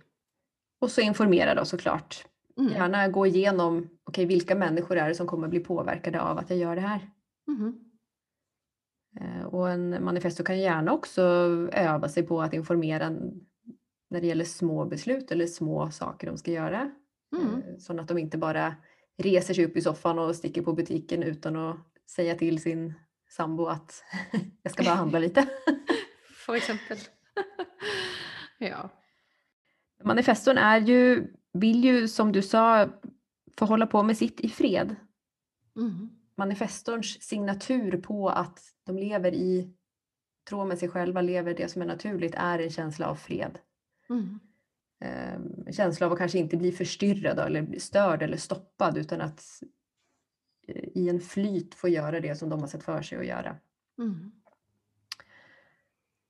Och 0.79 0.91
så 0.91 1.01
informera 1.01 1.55
då 1.55 1.65
såklart. 1.65 2.25
Mm. 2.57 2.73
Gärna 2.73 3.07
gå 3.07 3.25
igenom, 3.27 3.89
okej 4.03 4.25
vilka 4.25 4.55
människor 4.55 4.97
är 4.97 5.09
det 5.09 5.15
som 5.15 5.27
kommer 5.27 5.47
bli 5.47 5.59
påverkade 5.59 6.21
av 6.21 6.37
att 6.37 6.49
jag 6.49 6.59
gör 6.59 6.75
det 6.75 6.81
här? 6.81 7.09
Mhm. 7.47 7.90
Eh, 9.19 9.45
Och 9.45 9.69
en 9.69 10.03
manifesto 10.03 10.43
kan 10.43 10.59
gärna 10.59 10.93
också 10.93 11.21
öva 11.73 12.09
sig 12.09 12.23
på 12.23 12.41
att 12.41 12.53
informera 12.53 13.09
när 14.09 14.21
det 14.21 14.27
gäller 14.27 14.45
små 14.45 14.85
beslut 14.85 15.31
eller 15.31 15.47
små 15.47 15.91
saker 15.91 16.27
de 16.27 16.37
ska 16.37 16.51
göra. 16.51 16.91
Mm. 17.37 17.53
Eh, 17.55 17.77
Så 17.79 17.99
att 17.99 18.07
de 18.07 18.17
inte 18.17 18.37
bara 18.37 18.75
reser 19.17 19.53
sig 19.53 19.65
upp 19.65 19.77
i 19.77 19.81
soffan 19.81 20.19
och 20.19 20.35
sticker 20.35 20.61
på 20.61 20.73
butiken 20.73 21.23
utan 21.23 21.55
att 21.55 21.77
säga 22.15 22.35
till 22.35 22.61
sin 22.61 22.93
sambo 23.29 23.65
att 23.65 24.03
jag 24.63 24.73
ska 24.73 24.83
bara 24.83 24.95
handla 24.95 25.19
lite. 25.19 25.47
For 26.45 26.55
eksempel. 26.55 26.97
ja. 28.57 28.89
Manifestorn 30.03 30.57
är 30.57 30.77
ju, 30.79 31.27
vill 31.53 31.83
ju 31.83 32.07
som 32.07 32.31
du 32.31 32.41
sa 32.41 32.89
få 33.57 33.65
hålla 33.65 33.87
på 33.87 34.03
med 34.03 34.17
sitt 34.17 34.39
i 34.39 34.49
fred. 34.49 34.95
Mhm. 35.75 36.09
Manifestorns 36.41 37.21
signatur 37.21 37.97
på 37.97 38.29
att 38.29 38.59
de 38.83 38.97
lever 38.97 39.33
i 39.33 39.73
tråd 40.49 40.67
med 40.67 40.79
sig 40.79 40.89
själva, 40.89 41.21
lever 41.21 41.53
det 41.53 41.71
som 41.71 41.81
är 41.81 41.85
naturligt, 41.85 42.35
är 42.37 42.59
en 42.59 42.69
känsla 42.69 43.07
av 43.07 43.15
fred. 43.15 43.59
Mhm. 44.09 44.39
Eh, 45.01 45.71
känsla 45.71 46.05
av 46.05 46.11
att 46.11 46.17
kanske 46.17 46.39
inte 46.39 46.57
bli 46.57 46.71
förstyrrad 46.71 47.39
eller 47.39 47.61
bli 47.61 47.79
störd 47.79 48.21
eller 48.21 48.37
stoppad 48.37 48.97
utan 48.97 49.21
att 49.21 49.43
eh, 50.67 50.83
i 50.95 51.09
en 51.09 51.19
flyt 51.19 51.75
få 51.75 51.87
göra 51.87 52.19
det 52.19 52.35
som 52.35 52.49
de 52.49 52.59
har 52.59 52.67
sett 52.67 52.83
för 52.83 53.01
sig 53.01 53.17
att 53.17 53.25
göra. 53.25 53.57
Mhm. 53.97 54.31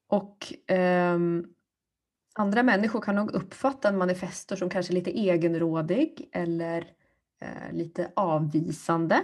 Och 0.07 0.53
ehm, 0.67 1.53
andra 2.35 2.63
människor 2.63 3.01
kan 3.01 3.15
nog 3.15 3.31
uppfatta 3.31 3.89
en 3.89 3.97
manifestor 3.97 4.55
som 4.55 4.69
kanske 4.69 4.93
lite 4.93 5.19
egenrådig 5.19 6.29
eller 6.31 6.91
eh, 7.41 7.73
lite 7.73 8.11
avvisande. 8.15 9.21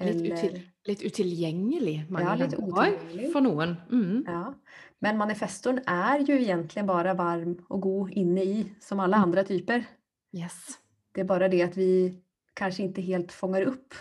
Litt, 0.00 0.32
util, 0.32 0.60
litt 0.88 1.02
utilgjengelig 1.02 2.06
Ja, 2.10 2.34
også, 2.34 2.56
otillgänglig. 2.56 3.32
for 3.32 3.44
noen. 3.44 3.76
Mm. 3.92 4.24
Ja. 4.26 4.54
Men 4.98 5.18
manifestorn 5.18 5.80
är 5.86 6.18
ju 6.18 6.40
egentligen 6.40 6.86
bara 6.86 7.14
varm 7.14 7.64
och 7.68 7.80
god 7.80 8.10
inne 8.10 8.42
i, 8.42 8.72
som 8.80 9.00
alla 9.00 9.16
andra 9.16 9.44
typer. 9.44 9.84
Yes. 10.32 10.78
Det 11.12 11.20
är 11.20 11.24
bara 11.24 11.48
det 11.48 11.62
att 11.62 11.76
vi 11.76 12.18
kanske 12.54 12.82
inte 12.82 13.02
helt 13.02 13.32
fångar 13.32 13.62
upp 13.62 13.94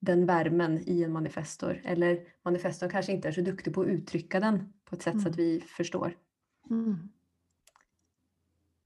den 0.00 0.26
värmen 0.26 0.82
i 0.86 1.02
en 1.02 1.12
manifestor. 1.12 1.80
Eller 1.84 2.20
manifestorn 2.44 2.90
kanske 2.90 3.12
inte 3.12 3.28
är 3.28 3.32
så 3.32 3.40
duktig 3.40 3.74
på 3.74 3.80
att 3.80 3.86
uttrycka 3.86 4.40
den 4.40 4.72
på 4.84 4.96
ett 4.96 5.02
sätt 5.02 5.22
så 5.22 5.28
att 5.28 5.36
vi 5.36 5.60
förstår. 5.60 6.16
Mm. 6.70 7.08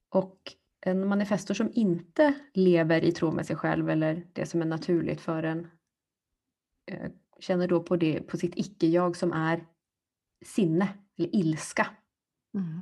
Och 0.08 0.52
en 0.80 1.08
manifestor 1.08 1.54
som 1.54 1.70
inte 1.72 2.34
lever 2.54 3.04
i 3.04 3.12
tro 3.12 3.30
med 3.30 3.46
sig 3.46 3.56
själv 3.56 3.90
eller 3.90 4.26
det 4.32 4.46
som 4.46 4.62
är 4.62 4.66
naturligt 4.66 5.20
för 5.20 5.42
en 5.42 5.66
känner 7.40 7.68
då 7.68 7.82
på, 7.82 7.96
det, 7.96 8.20
på 8.20 8.36
sitt 8.36 8.52
icke-jag 8.56 9.16
som 9.16 9.32
är 9.32 9.64
sinne 10.44 10.88
eller 11.18 11.34
ilska. 11.36 11.86
Mm. 12.54 12.80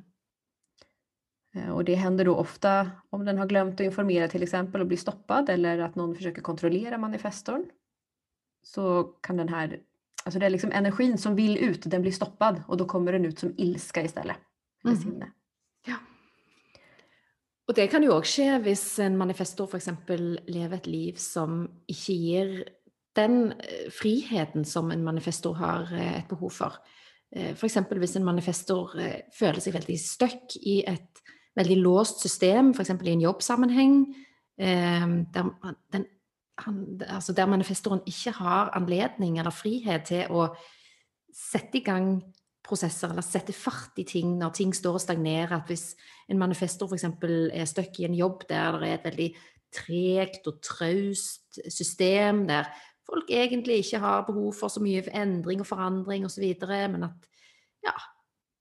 Eh, 1.54 1.70
Och 1.74 1.84
det 1.84 1.94
händer 1.94 2.24
då 2.24 2.36
ofta 2.36 2.90
om 3.10 3.24
den 3.24 3.38
har 3.38 3.46
glömt 3.46 3.74
att 3.74 3.84
informera 3.84 4.28
till 4.28 4.42
exempel 4.42 4.80
och 4.80 4.86
blir 4.86 4.98
stoppad 4.98 5.48
eller 5.50 5.78
att 5.78 5.94
någon 5.94 6.14
försöker 6.14 6.42
kontrollera 6.42 6.98
manifestorn. 6.98 7.64
Så 8.62 9.02
kan 9.02 9.36
den 9.36 9.48
här, 9.48 9.80
alltså 10.24 10.38
det 10.38 10.46
är 10.46 10.50
liksom 10.50 10.72
energin 10.72 11.18
som 11.18 11.36
vill 11.36 11.58
ut, 11.58 11.82
den 11.90 12.02
blir 12.02 12.12
stoppad 12.12 12.62
och 12.68 12.76
då 12.76 12.84
kommer 12.84 13.12
den 13.12 13.24
ut 13.24 13.38
som 13.38 13.54
ilska 13.56 14.02
istället. 14.02 14.36
Eller 14.84 14.94
Mhm. 14.94 15.02
sinne. 15.02 15.32
Ja. 15.86 15.96
Og 17.68 17.74
det 17.74 17.86
kan 17.90 18.02
jo 18.02 18.12
òg 18.12 18.24
skje 18.24 18.58
hvis 18.62 18.98
en 18.98 19.16
manifestor 19.18 19.66
f.eks. 19.66 19.88
lever 20.46 20.76
et 20.76 20.86
liv 20.86 21.12
som 21.18 21.68
ikke 21.88 22.12
gir 22.12 22.64
den 23.16 23.52
eh, 23.52 23.88
friheten 23.92 24.64
som 24.64 24.90
en 24.90 25.04
manifestor 25.04 25.56
har 25.60 25.92
eh, 25.94 26.18
et 26.20 26.28
behov 26.28 26.52
for. 26.54 26.78
Eh, 27.32 27.52
f.eks. 27.54 27.78
hvis 27.90 28.16
en 28.16 28.26
manifestor 28.26 28.94
føler 29.38 29.62
seg 29.62 29.76
veldig 29.76 29.98
stuck 30.00 30.56
i 30.62 30.82
et 30.86 31.22
veldig 31.56 31.78
låst 31.80 32.20
system, 32.24 32.72
f.eks. 32.76 32.92
i 32.92 33.14
en 33.14 33.26
jobbsammenheng, 33.26 34.00
der, 34.56 35.48
den, 35.92 36.04
han, 36.64 36.76
altså 37.12 37.34
der 37.36 37.48
manifestoren 37.52 38.00
ikke 38.08 38.32
har 38.38 38.70
anledning 38.76 39.36
eller 39.36 39.52
frihet 39.52 40.06
til 40.08 40.32
å 40.32 40.46
sette 41.28 41.76
i 41.76 41.84
gang 41.84 42.14
prosesser 42.64 43.12
eller 43.12 43.24
sette 43.24 43.52
fart 43.52 43.98
i 44.00 44.06
ting 44.08 44.38
når 44.40 44.54
ting 44.56 44.72
står 44.74 44.96
og 44.96 45.04
stagnerer. 45.04 45.58
At 45.58 45.68
hvis 45.68 45.90
en 46.32 46.40
manifestor 46.40 46.88
f.eks. 46.88 47.04
er 47.52 47.68
stuck 47.68 48.00
i 48.00 48.08
en 48.08 48.16
jobb 48.16 48.46
der 48.48 48.80
det 48.80 48.88
er 48.88 48.96
et 48.96 49.08
veldig 49.10 49.28
tregt 49.76 50.48
og 50.48 50.60
traust 50.64 51.60
system, 51.68 52.46
der 52.48 52.68
folk 53.06 53.30
egentlig 53.30 53.80
ikke 53.84 54.02
har 54.02 54.26
behov 54.26 54.52
for 54.58 54.72
så 54.72 54.82
mye 54.82 55.04
endring 55.14 55.62
og 55.62 55.68
forandring 55.68 56.26
osv., 56.26 56.44
men 56.92 57.08
at 57.08 57.28
ja, 57.86 57.94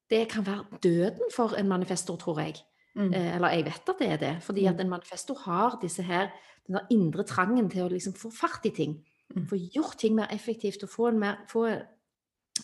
det 0.09 0.27
kan 0.29 0.45
være 0.45 0.79
døden 0.83 1.33
for 1.35 1.57
en 1.57 1.67
manifestor, 1.67 2.17
tror 2.21 2.39
jeg. 2.39 2.55
Mm. 2.95 3.13
Eh, 3.13 3.35
Eller 3.35 3.49
jeg 3.49 3.65
vet 3.65 3.89
at 3.89 3.99
det 3.99 4.09
er 4.09 4.17
det. 4.17 4.35
Fordi 4.43 4.65
at 4.65 4.79
en 4.81 4.89
manifestor 4.89 5.37
har 5.45 5.79
disse 5.81 6.03
her, 6.03 6.29
den 6.67 6.75
der 6.75 6.87
indre 6.91 7.23
trangen 7.23 7.69
til 7.69 7.85
å 7.85 7.89
liksom 7.91 8.13
få 8.13 8.31
fart 8.33 8.65
i 8.65 8.69
ting. 8.69 8.99
Mm. 9.35 9.47
Få 9.49 9.57
gjort 9.57 9.97
ting 9.99 10.15
mer 10.15 10.31
effektivt 10.33 10.83
og 10.83 10.89
få, 10.89 11.11
mer, 11.11 11.41
få, 11.49 11.65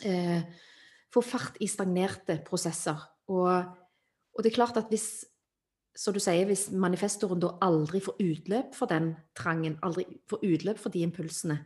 eh, 0.06 0.42
få 1.14 1.22
fart 1.22 1.58
i 1.60 1.68
stagnerte 1.68 2.40
prosesser. 2.46 3.02
Og, 3.28 3.50
og 4.34 4.44
det 4.44 4.52
er 4.52 4.56
klart 4.56 4.78
at 4.78 4.90
hvis 4.90 5.26
så 5.96 6.14
du 6.16 6.22
sier, 6.24 6.46
hvis 6.48 6.70
manifestoren 6.72 7.42
da 7.42 7.50
aldri 7.66 8.00
får 8.00 8.22
utløp 8.24 8.76
for 8.78 8.88
den 8.88 9.12
trangen, 9.36 9.76
aldri 9.84 10.06
får 10.32 10.46
utløp 10.48 10.80
for 10.80 10.94
de 10.94 11.02
impulsene, 11.04 11.58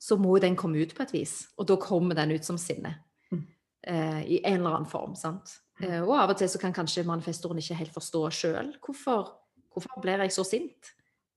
så 0.00 0.16
må 0.16 0.38
den 0.40 0.56
komme 0.56 0.80
ut 0.80 0.94
på 0.96 1.04
et 1.04 1.12
vis. 1.12 1.34
Og 1.60 1.68
da 1.68 1.76
kommer 1.80 2.16
den 2.16 2.32
ut 2.32 2.46
som 2.46 2.58
sinne. 2.60 2.94
Mm. 3.30 3.42
Eh, 3.82 4.22
I 4.36 4.40
en 4.44 4.62
eller 4.62 4.78
annen 4.78 4.88
form. 4.90 5.14
sant? 5.18 5.58
Eh, 5.82 6.00
og 6.00 6.14
av 6.16 6.32
og 6.32 6.40
til 6.40 6.48
så 6.48 6.60
kan 6.60 6.74
kanskje 6.76 7.06
manifestoren 7.08 7.60
ikke 7.60 7.78
helt 7.82 7.94
forstå 7.94 8.24
sjøl 8.32 8.74
hvorfor, 8.80 9.34
hvorfor 9.72 10.02
blir 10.02 10.24
jeg 10.24 10.32
så 10.36 10.44
sint. 10.46 10.92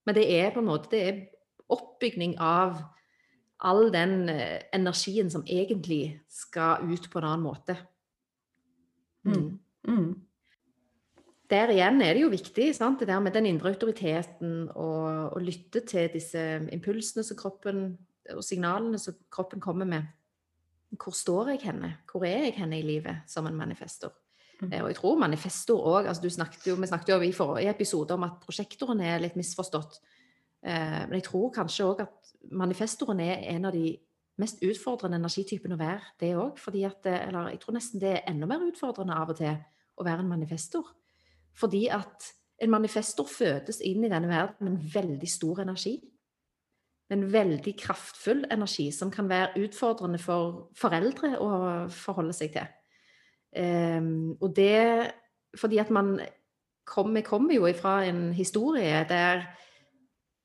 Men 0.08 0.15
det 0.15 0.27
er 0.32 0.51
på 0.55 0.63
en 0.63 0.70
måte 0.72 0.91
det 0.91 1.03
er 1.08 1.24
oppbygning 1.72 2.38
av 2.43 2.79
all 3.63 3.88
den 3.91 4.29
eh, 4.32 4.63
energien 4.75 5.32
som 5.32 5.46
egentlig 5.48 6.20
skal 6.32 6.84
ut 6.88 7.10
på 7.12 7.20
en 7.20 7.29
annen 7.32 7.48
måte. 7.48 7.77
Mm. 9.24 9.60
Mm. 9.88 10.15
der 11.48 11.72
igjen 11.72 12.01
er 12.03 12.15
det 12.15 12.24
jo 12.24 12.32
viktig, 12.32 12.65
sant? 12.75 13.00
det 13.00 13.08
der 13.08 13.22
med 13.24 13.32
den 13.36 13.46
indre 13.48 13.72
autoriteten 13.72 14.65
og 14.75 15.36
å 15.36 15.39
lytte 15.39 15.79
til 15.88 16.10
disse 16.12 16.41
impulsene 16.75 17.24
som 17.24 17.38
kroppen, 17.39 17.93
og 18.32 18.44
signalene 18.44 19.00
som 19.00 19.15
kroppen 19.32 19.60
kommer 19.60 19.86
med. 19.86 20.03
Hvor 20.94 21.12
står 21.12 21.48
jeg 21.53 21.63
henne? 21.63 21.98
Hvor 22.12 22.25
er 22.25 22.46
jeg 22.46 22.53
henne 22.58 22.80
i 22.80 22.86
livet 22.86 23.24
som 23.27 23.48
en 23.48 23.58
manifestor? 23.58 24.13
Mm. 24.62 24.72
Eh, 24.74 24.82
Og 24.84 24.88
jeg 24.92 24.96
tror 24.96 25.20
manifestor 25.20 25.82
òg 25.82 26.08
altså 26.08 26.22
Vi 26.22 26.30
snakket 26.88 27.10
jo 27.10 27.20
i 27.22 27.32
forrige 27.32 27.70
episode 27.70 28.13
om 28.13 28.24
at 28.24 28.39
prosjektoren 28.42 29.01
er 29.01 29.20
litt 29.20 29.36
misforstått. 29.36 30.00
Eh, 30.63 31.08
Men 31.08 31.13
jeg 31.13 31.24
tror 31.24 31.51
kanskje 31.51 31.86
òg 31.86 32.01
at 32.01 32.34
manifestoren 32.51 33.20
er 33.20 33.44
en 33.56 33.65
av 33.65 33.74
de 33.74 33.98
mest 34.38 34.62
utfordrende 34.63 35.18
energitypene 35.18 35.75
å 35.75 35.80
være, 35.80 36.01
det 36.20 36.36
òg. 36.36 36.58
Fordi 36.58 36.86
at 36.86 37.03
det- 37.03 37.27
Eller 37.27 37.50
jeg 37.50 37.60
tror 37.60 37.74
nesten 37.74 38.00
det 38.00 38.13
er 38.13 38.32
enda 38.32 38.46
mer 38.48 38.60
utfordrende 38.60 39.15
av 39.15 39.30
og 39.30 39.38
til 39.38 39.58
å 39.98 40.03
være 40.03 40.20
en 40.20 40.30
manifestor. 40.30 40.86
Fordi 41.53 41.88
at 41.89 42.34
en 42.60 42.70
manifestor 42.70 43.25
fødes 43.25 43.82
inn 43.82 44.03
i 44.03 44.10
denne 44.10 44.27
verden 44.27 44.56
med 44.60 44.74
en 44.74 44.89
veldig 44.94 45.30
stor 45.30 45.60
energi. 45.60 46.01
En 47.13 47.25
veldig 47.34 47.75
kraftfull 47.79 48.46
energi 48.51 48.88
som 48.96 49.12
kan 49.13 49.29
være 49.29 49.63
utfordrende 49.63 50.22
for 50.22 50.70
foreldre 50.79 51.36
å 51.41 51.51
forholde 51.93 52.36
seg 52.36 52.55
til. 52.55 52.72
Um, 53.53 53.62
ehm, 53.62 54.15
og 54.41 54.55
det 54.58 55.12
fordi 55.53 55.77
at 55.77 55.91
man 55.93 56.15
kommer, 56.89 57.22
kommer 57.22 57.53
jo 57.53 57.67
ifra 57.70 58.00
en 58.08 58.32
historie 58.34 59.03
der 59.10 59.43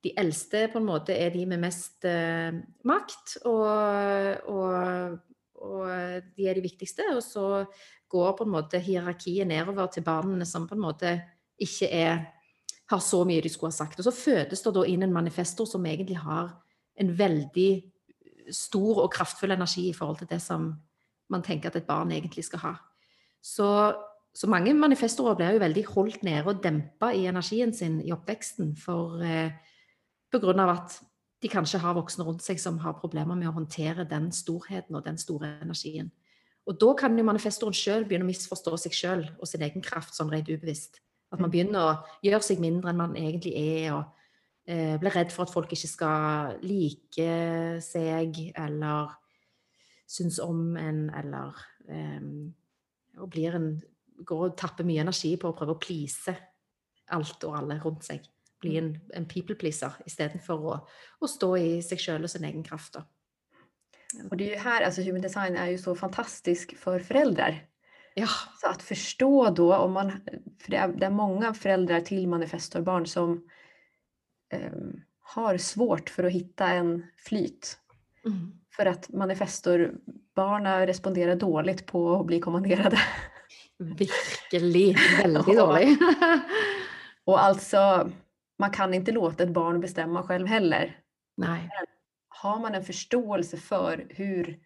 de 0.04 0.12
eldste 0.20 0.68
på 0.70 0.78
en 0.78 0.86
måte 0.86 1.16
er 1.16 1.32
de 1.34 1.46
med 1.48 1.62
mest 1.62 2.04
uh, 2.06 2.54
makt, 2.86 3.38
og, 3.48 4.44
og, 4.52 5.16
og 5.58 5.88
de 6.36 6.46
er 6.46 6.58
de 6.58 6.62
viktigste. 6.62 7.08
Og 7.16 7.22
så 7.24 7.64
går 8.08 8.36
på 8.38 8.46
en 8.46 8.52
måte 8.52 8.80
hierarkiet 8.82 9.48
nedover 9.48 9.90
til 9.92 10.06
barna 10.06 10.46
som 10.48 10.68
på 10.68 10.76
en 10.76 10.84
måte 10.84 11.14
ikke 11.58 11.90
er, 11.90 12.20
har 12.88 13.00
så 13.04 13.22
mye 13.28 13.42
de 13.44 13.50
skulle 13.52 13.72
ha 13.72 13.76
sagt. 13.76 14.00
Og 14.00 14.06
så 14.06 14.14
fødes 14.14 14.62
det 14.64 14.74
da 14.74 14.84
inn 14.88 15.04
en 15.04 15.14
manifestor 15.14 15.68
som 15.68 15.86
egentlig 15.86 16.18
har 16.22 16.54
en 16.98 17.14
veldig 17.18 17.70
eh, 17.76 18.52
stor 18.54 19.04
og 19.04 19.12
kraftfull 19.12 19.52
energi 19.54 19.88
i 19.90 19.96
forhold 19.96 20.22
til 20.22 20.30
det 20.30 20.40
som 20.42 20.70
man 21.28 21.44
tenker 21.44 21.68
at 21.68 21.76
et 21.76 21.88
barn 21.88 22.12
egentlig 22.12 22.46
skal 22.46 22.62
ha. 22.64 22.74
Så, 23.44 23.68
så 24.34 24.48
mange 24.50 24.72
manifestorer 24.74 25.36
blir 25.36 25.56
jo 25.56 25.62
veldig 25.62 25.84
holdt 25.92 26.24
nede 26.26 26.48
og 26.48 26.62
dempa 26.64 27.12
i 27.12 27.26
energien 27.28 27.74
sin 27.76 28.00
i 28.00 28.14
oppveksten 28.16 28.72
for, 28.80 29.20
eh, 29.22 29.52
på 30.32 30.40
grunn 30.42 30.64
av 30.64 30.72
at 30.78 30.96
de 31.42 31.50
kanskje 31.52 31.78
har 31.82 31.94
voksne 31.94 32.24
rundt 32.26 32.42
seg 32.42 32.58
som 32.58 32.80
har 32.82 32.96
problemer 32.98 33.36
med 33.38 33.50
å 33.50 33.54
håndtere 33.60 34.08
den 34.08 34.32
storheten 34.34 34.96
og 34.96 35.04
den 35.04 35.20
store 35.20 35.58
energien. 35.62 36.08
Og 36.68 36.76
da 36.80 36.92
kan 36.98 37.16
jo 37.16 37.24
manifestoren 37.24 37.76
sjøl 37.76 38.04
begynne 38.08 38.26
å 38.26 38.32
misforstå 38.32 38.74
seg 38.80 38.96
sjøl 38.96 39.22
og 39.38 39.46
sin 39.48 39.62
egen 39.64 39.84
kraft 39.84 40.16
sånn 40.16 40.32
rent 40.32 40.50
ubevisst. 40.50 40.98
At 41.32 41.42
man 41.42 41.52
begynner 41.52 41.84
å 41.84 41.96
gjøre 42.24 42.44
seg 42.44 42.62
mindre 42.62 42.92
enn 42.92 43.00
man 43.00 43.16
egentlig 43.18 43.52
er, 43.58 43.92
og 43.96 44.68
eh, 44.68 44.96
blir 45.00 45.14
redd 45.14 45.34
for 45.34 45.44
at 45.44 45.52
folk 45.52 45.72
ikke 45.74 45.90
skal 45.90 46.56
like 46.64 47.28
seg 47.84 48.40
eller 48.56 49.12
synes 50.08 50.38
om 50.40 50.72
en, 50.80 51.02
eller 51.12 51.58
eh, 51.88 52.24
og 53.18 53.30
blir 53.34 53.58
en, 53.58 53.70
går 54.24 54.46
og 54.48 54.56
tapper 54.58 54.86
mye 54.88 55.04
energi 55.04 55.34
på 55.38 55.50
å 55.50 55.56
prøve 55.56 55.76
å 55.76 55.82
please 55.82 56.32
alt 57.14 57.44
og 57.44 57.58
alle 57.60 57.78
rundt 57.82 58.08
seg. 58.08 58.24
Bli 58.58 58.74
en, 58.80 58.90
en 59.14 59.28
people 59.30 59.54
pleaser 59.58 59.94
istedenfor 60.08 60.64
å, 60.72 60.80
å 61.20 61.30
stå 61.30 61.52
i 61.60 61.70
seg 61.84 62.02
sjøl 62.02 62.26
og 62.26 62.32
sin 62.32 62.46
egen 62.48 62.64
kraft. 62.66 62.96
Da. 62.96 63.04
Och 64.30 64.36
det 64.36 64.44
är 64.44 64.50
ju 64.50 64.56
här, 64.56 64.82
alltså 64.82 65.02
human 65.02 65.20
design 65.20 65.56
är 65.56 65.66
ju 65.66 65.78
så 65.78 65.94
fantastisk 65.94 66.76
för 66.76 67.00
föräldrar. 67.00 67.67
Ja. 68.18 68.28
Så 68.60 68.66
att 68.66 68.82
förstå 68.82 69.50
då 69.50 69.76
om 69.76 69.92
man, 69.92 70.10
för 70.60 70.70
det 70.70 70.76
är, 70.76 70.88
det 70.88 71.06
är 71.06 71.10
många 71.10 71.54
föräldrar 71.54 72.00
till 72.00 72.28
manifestorbarn 72.28 73.06
som 73.06 73.48
ehm, 74.52 75.00
har 75.20 75.58
svårt 75.58 76.10
för 76.10 76.24
att 76.24 76.32
hitta 76.32 76.66
en 76.66 77.06
flyt. 77.16 77.78
Mm. 78.24 78.52
För 78.76 78.86
att 78.86 79.08
manifestorbarna 79.08 80.86
responderar 80.86 81.36
dåligt 81.36 81.86
på 81.86 82.20
att 82.20 82.26
bli 82.26 82.40
kommanderade. 82.40 82.98
Virkelig 83.78 84.96
veldig 85.22 85.42
Ja. 85.46 85.66
dårlig. 85.66 85.98
Och 87.24 87.42
alltså, 87.44 88.10
man 88.58 88.70
kan 88.70 88.94
inte 88.94 89.12
låta 89.12 89.42
ett 89.42 89.52
barn 89.52 89.80
bestämma 89.80 90.22
själv 90.22 90.46
heller. 90.46 90.96
Nei. 91.36 91.70
Har 92.28 92.58
man 92.58 92.74
en 92.74 92.84
förståelse 92.84 93.56
för 93.56 94.06
hur 94.10 94.58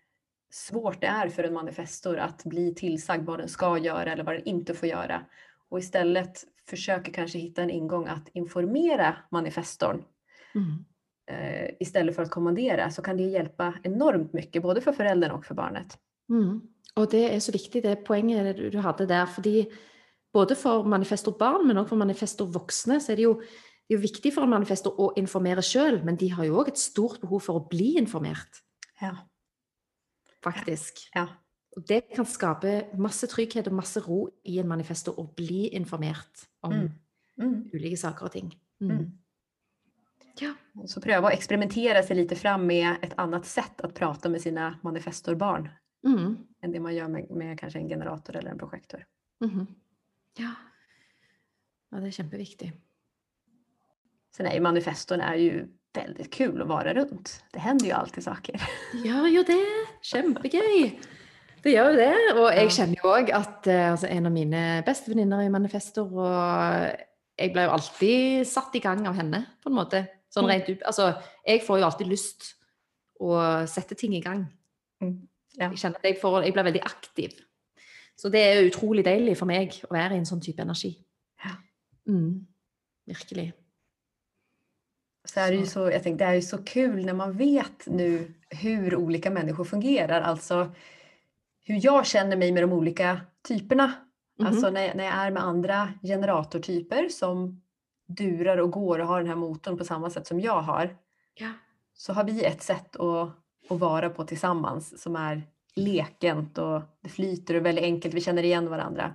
svårt 0.54 1.00
det 1.00 1.06
är 1.06 1.28
för 1.28 1.44
en 1.44 1.54
manifestor 1.54 2.16
att 2.18 2.44
bli 2.44 2.74
tillsagd 2.74 3.26
vad 3.26 3.38
den 3.38 3.48
ska 3.48 3.78
göra 3.78 4.12
eller 4.12 4.24
vad 4.24 4.34
den 4.34 4.44
inte 4.44 4.74
får 4.74 4.88
göra 4.88 5.24
och 5.70 5.78
istället 5.78 6.44
försöker 6.68 7.12
kanske 7.12 7.38
hitta 7.38 7.62
en 7.62 7.70
ingång 7.70 8.06
att 8.06 8.28
informera 8.32 9.16
manifestorn 9.30 10.04
Mm. 10.54 10.84
eh, 11.26 11.70
istället 11.80 12.14
för 12.16 12.22
att 12.22 12.30
kommandera 12.30 12.90
så 12.90 13.02
kan 13.02 13.16
det 13.16 13.22
hjälpa 13.22 13.74
enormt 13.82 14.32
mycket 14.32 14.62
både 14.62 14.80
för 14.80 14.92
föräldern 14.92 15.30
och 15.30 15.44
för 15.44 15.54
barnet. 15.54 15.98
Mm. 16.30 16.60
Og 16.96 17.10
det 17.10 17.34
er 17.34 17.38
så 17.40 17.52
viktig, 17.52 17.82
det 17.82 18.04
poenget 18.04 18.56
du- 18.72 18.78
hadde 18.78 19.06
der. 19.06 19.26
Fordi 19.26 19.66
både 20.32 20.54
for 20.54 20.84
manifestorbarn, 20.84 21.66
men 21.66 21.76
også 21.78 21.88
for 21.88 21.96
manifestorvoksne, 21.96 23.00
så 23.00 23.12
er 23.12 23.16
det 23.16 23.22
jo, 23.22 23.34
det 23.88 23.94
er 23.94 23.96
jo 23.96 24.00
viktig 24.02 24.32
for 24.34 24.42
en 24.42 24.50
manifestor 24.50 24.92
å 24.98 25.12
informere 25.16 25.62
sjøl, 25.62 26.04
men 26.04 26.16
de 26.16 26.28
har 26.28 26.44
jo 26.44 26.54
òg 26.60 26.68
et 26.68 26.78
stort 26.78 27.20
behov 27.20 27.40
for 27.42 27.54
å 27.60 27.68
bli 27.68 27.96
informert, 27.98 28.60
Ja. 29.02 29.12
Faktisk. 30.42 31.08
Ja. 31.14 31.28
Det 31.86 32.00
kan 32.00 32.26
skape 32.26 32.86
masse 33.00 33.26
trygghet 33.26 33.66
og 33.66 33.72
masse 33.78 34.00
ro 34.00 34.28
i 34.44 34.58
en 34.58 34.68
manifestor 34.68 35.16
å 35.20 35.24
bli 35.36 35.68
informert 35.76 36.48
om 36.60 36.72
Mm. 36.72 36.90
Mm. 37.40 37.70
ulike 37.72 37.96
saker 37.96 38.26
og 38.26 38.32
ting. 38.32 38.50
Mm. 38.80 38.96
Mm. 38.96 39.12
Ja. 40.40 40.54
Så 40.86 41.00
pröva 41.00 41.28
att 41.28 41.34
experimentera 41.34 42.02
sig 42.02 42.16
lite 42.16 42.36
fram 42.36 42.66
med 42.66 42.96
ett 43.02 43.14
annat 43.18 43.46
sätt 43.46 43.80
att 43.80 43.94
prata 43.94 44.28
med 44.28 44.40
sina 44.40 44.78
manifestorbarn 44.82 45.68
Mm. 46.06 46.36
än 46.62 46.72
det 46.72 46.80
man 46.80 46.94
gör 46.94 47.08
med, 47.08 47.30
med 47.30 47.58
kanske 47.60 47.78
en 47.78 47.88
generator 47.88 48.36
eller 48.36 48.50
en 48.50 48.58
projektor. 48.58 49.04
Mhm. 49.40 49.66
Ja. 50.38 50.50
ja, 51.90 51.96
det 52.00 52.06
er 52.06 52.10
kjempeviktig. 52.10 52.72
Sen 54.36 54.46
är 54.46 54.54
ju 54.54 54.60
manifestorn 54.60 55.20
är 55.20 55.34
ju 55.34 55.68
väldigt 55.94 56.32
kul 56.32 56.62
att 56.62 56.68
vara 56.68 56.94
runt. 56.94 57.44
Det 57.52 57.58
händer 57.58 57.86
ju 57.86 57.92
alltid 57.92 58.24
saker. 58.24 58.60
Gjør 59.04 59.26
jo 59.28 59.42
det. 59.42 59.81
Kjempegøy. 60.02 60.92
Det 61.62 61.72
gjør 61.76 61.92
jo 61.92 61.98
det. 62.00 62.14
Og 62.34 62.48
jeg 62.56 62.72
kjenner 62.74 62.98
jo 62.98 63.10
òg 63.12 63.30
at 63.38 63.68
eh, 63.70 63.90
altså, 63.92 64.08
en 64.10 64.26
av 64.26 64.34
mine 64.34 64.62
beste 64.86 65.12
venninner 65.12 65.44
er 65.44 65.52
manifestor, 65.54 66.08
og 66.10 66.96
jeg 67.38 67.52
ble 67.54 67.66
jo 67.68 67.74
alltid 67.76 68.48
satt 68.50 68.74
i 68.74 68.82
gang 68.82 69.06
av 69.06 69.14
henne, 69.20 69.44
på 69.62 69.70
en 69.70 69.78
måte. 69.78 70.02
Sånn 70.32 70.48
Mm. 70.48 70.50
rent 70.50 70.68
ut 70.70 70.82
Altså, 70.88 71.12
jeg 71.46 71.62
får 71.62 71.78
jo 71.78 71.84
alltid 71.84 72.08
lyst 72.08 72.54
å 73.20 73.36
sette 73.68 73.94
ting 73.94 74.14
i 74.16 74.20
gang. 74.24 74.46
Mm. 75.02 75.28
Jeg 75.58 75.76
kjenner 75.76 75.96
at 76.00 76.04
jeg, 76.08 76.18
får, 76.18 76.42
jeg 76.42 76.54
blir 76.54 76.64
veldig 76.64 76.82
aktiv. 76.82 77.30
Så 78.16 78.30
det 78.32 78.40
er 78.40 78.66
utrolig 78.66 79.04
deilig 79.04 79.36
for 79.36 79.46
meg 79.46 79.76
å 79.84 79.92
være 79.92 80.14
i 80.14 80.18
en 80.22 80.26
sånn 80.28 80.40
type 80.40 80.62
energi. 80.62 80.96
Mm. 82.08 82.46
Virkelig. 83.06 83.52
Så 85.24 85.40
är 85.40 85.50
det, 85.50 85.56
ju 85.56 85.66
Så- 85.66 85.90
jag 85.90 86.02
tänkte, 86.02 86.24
det 86.24 86.30
är 86.30 86.34
ju 86.34 86.42
så 86.42 86.58
kul 86.58 87.06
när 87.06 87.12
man 87.12 87.32
vet 87.32 87.86
nu 87.86 88.34
hur 88.50 88.96
olika 88.96 89.30
människor 89.30 89.64
fungerar. 89.64 90.20
Alltså 90.20 90.72
hur 91.64 91.84
jag 91.84 92.06
känner 92.06 92.36
mig 92.36 92.52
med 92.52 92.62
de 92.62 92.72
olika 92.72 93.20
typerna. 93.48 93.92
Mhm. 94.38 94.46
Alltså 94.46 94.70
när, 94.70 94.94
när 94.94 95.04
jag 95.04 95.14
är 95.14 95.30
med 95.30 95.42
andra 95.42 95.92
generatortyper 96.02 97.08
som 97.08 97.62
durar 98.06 98.56
och 98.56 98.70
går 98.70 98.98
och 98.98 99.06
har 99.06 99.18
den 99.20 99.28
här 99.28 99.36
motorn 99.36 99.78
på 99.78 99.84
samma 99.84 100.10
sätt 100.10 100.26
som 100.26 100.40
jag 100.40 100.62
har. 100.62 100.96
Ja. 101.34 101.48
Så 101.94 102.12
har 102.12 102.24
vi 102.24 102.44
ett 102.44 102.62
sätt 102.62 102.96
att, 102.96 103.28
att 103.70 103.78
vara 103.80 104.10
på 104.10 104.24
tillsammans 104.24 105.02
som 105.02 105.16
är 105.16 105.42
lekent 105.74 106.58
och 106.58 106.82
det 107.00 107.08
flyter 107.08 107.54
och 107.54 107.66
väldigt 107.66 107.84
enkelt. 107.84 108.14
Vi 108.14 108.20
känner 108.20 108.42
igen 108.42 108.70
varandra. 108.70 109.14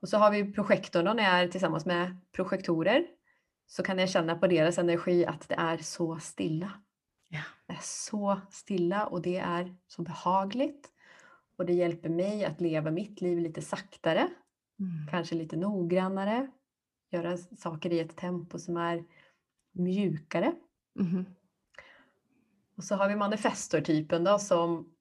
Och 0.00 0.08
så 0.08 0.16
har 0.18 0.30
vi 0.30 0.52
projektorn 0.52 1.04
då 1.04 1.12
när 1.12 1.24
jag 1.24 1.40
är 1.42 1.48
tillsammans 1.48 1.86
med 1.86 2.16
projektorer. 2.32 3.06
Så 3.66 3.82
kan 3.82 3.98
jag 3.98 4.10
känna 4.10 4.34
på 4.36 4.46
deras 4.46 4.78
energi 4.78 5.26
att 5.26 5.48
det 5.48 5.54
är 5.54 5.76
så 5.78 6.18
stilla. 6.18 6.70
Ja. 7.28 7.40
Det 7.66 7.72
är 7.72 7.78
så 7.82 8.40
stilla 8.50 9.06
och 9.06 9.22
det 9.22 9.36
är 9.38 9.76
så 9.86 10.02
behagligt. 10.02 10.88
Och 11.58 11.66
det 11.66 11.72
hjälper 11.72 12.08
mig 12.08 12.44
att 12.44 12.60
leva 12.60 12.90
mitt 12.90 13.20
liv 13.20 13.38
lite 13.38 13.62
saktare, 13.62 14.28
Mm. 14.80 15.06
kanske 15.10 15.34
lite 15.34 15.56
noggrannare. 15.56 16.50
Göra 17.10 17.36
saker 17.36 17.92
i 17.92 18.00
ett 18.00 18.16
tempo 18.16 18.58
som 18.58 18.76
är 18.76 19.04
mjukare. 19.72 20.52
Mhm. 20.94 21.26
Och 22.76 22.84
så 22.84 22.94
har 22.96 23.08
vi 23.08 23.16
manifestortypen 23.16 24.24
då 24.24 24.38
som 24.38 24.92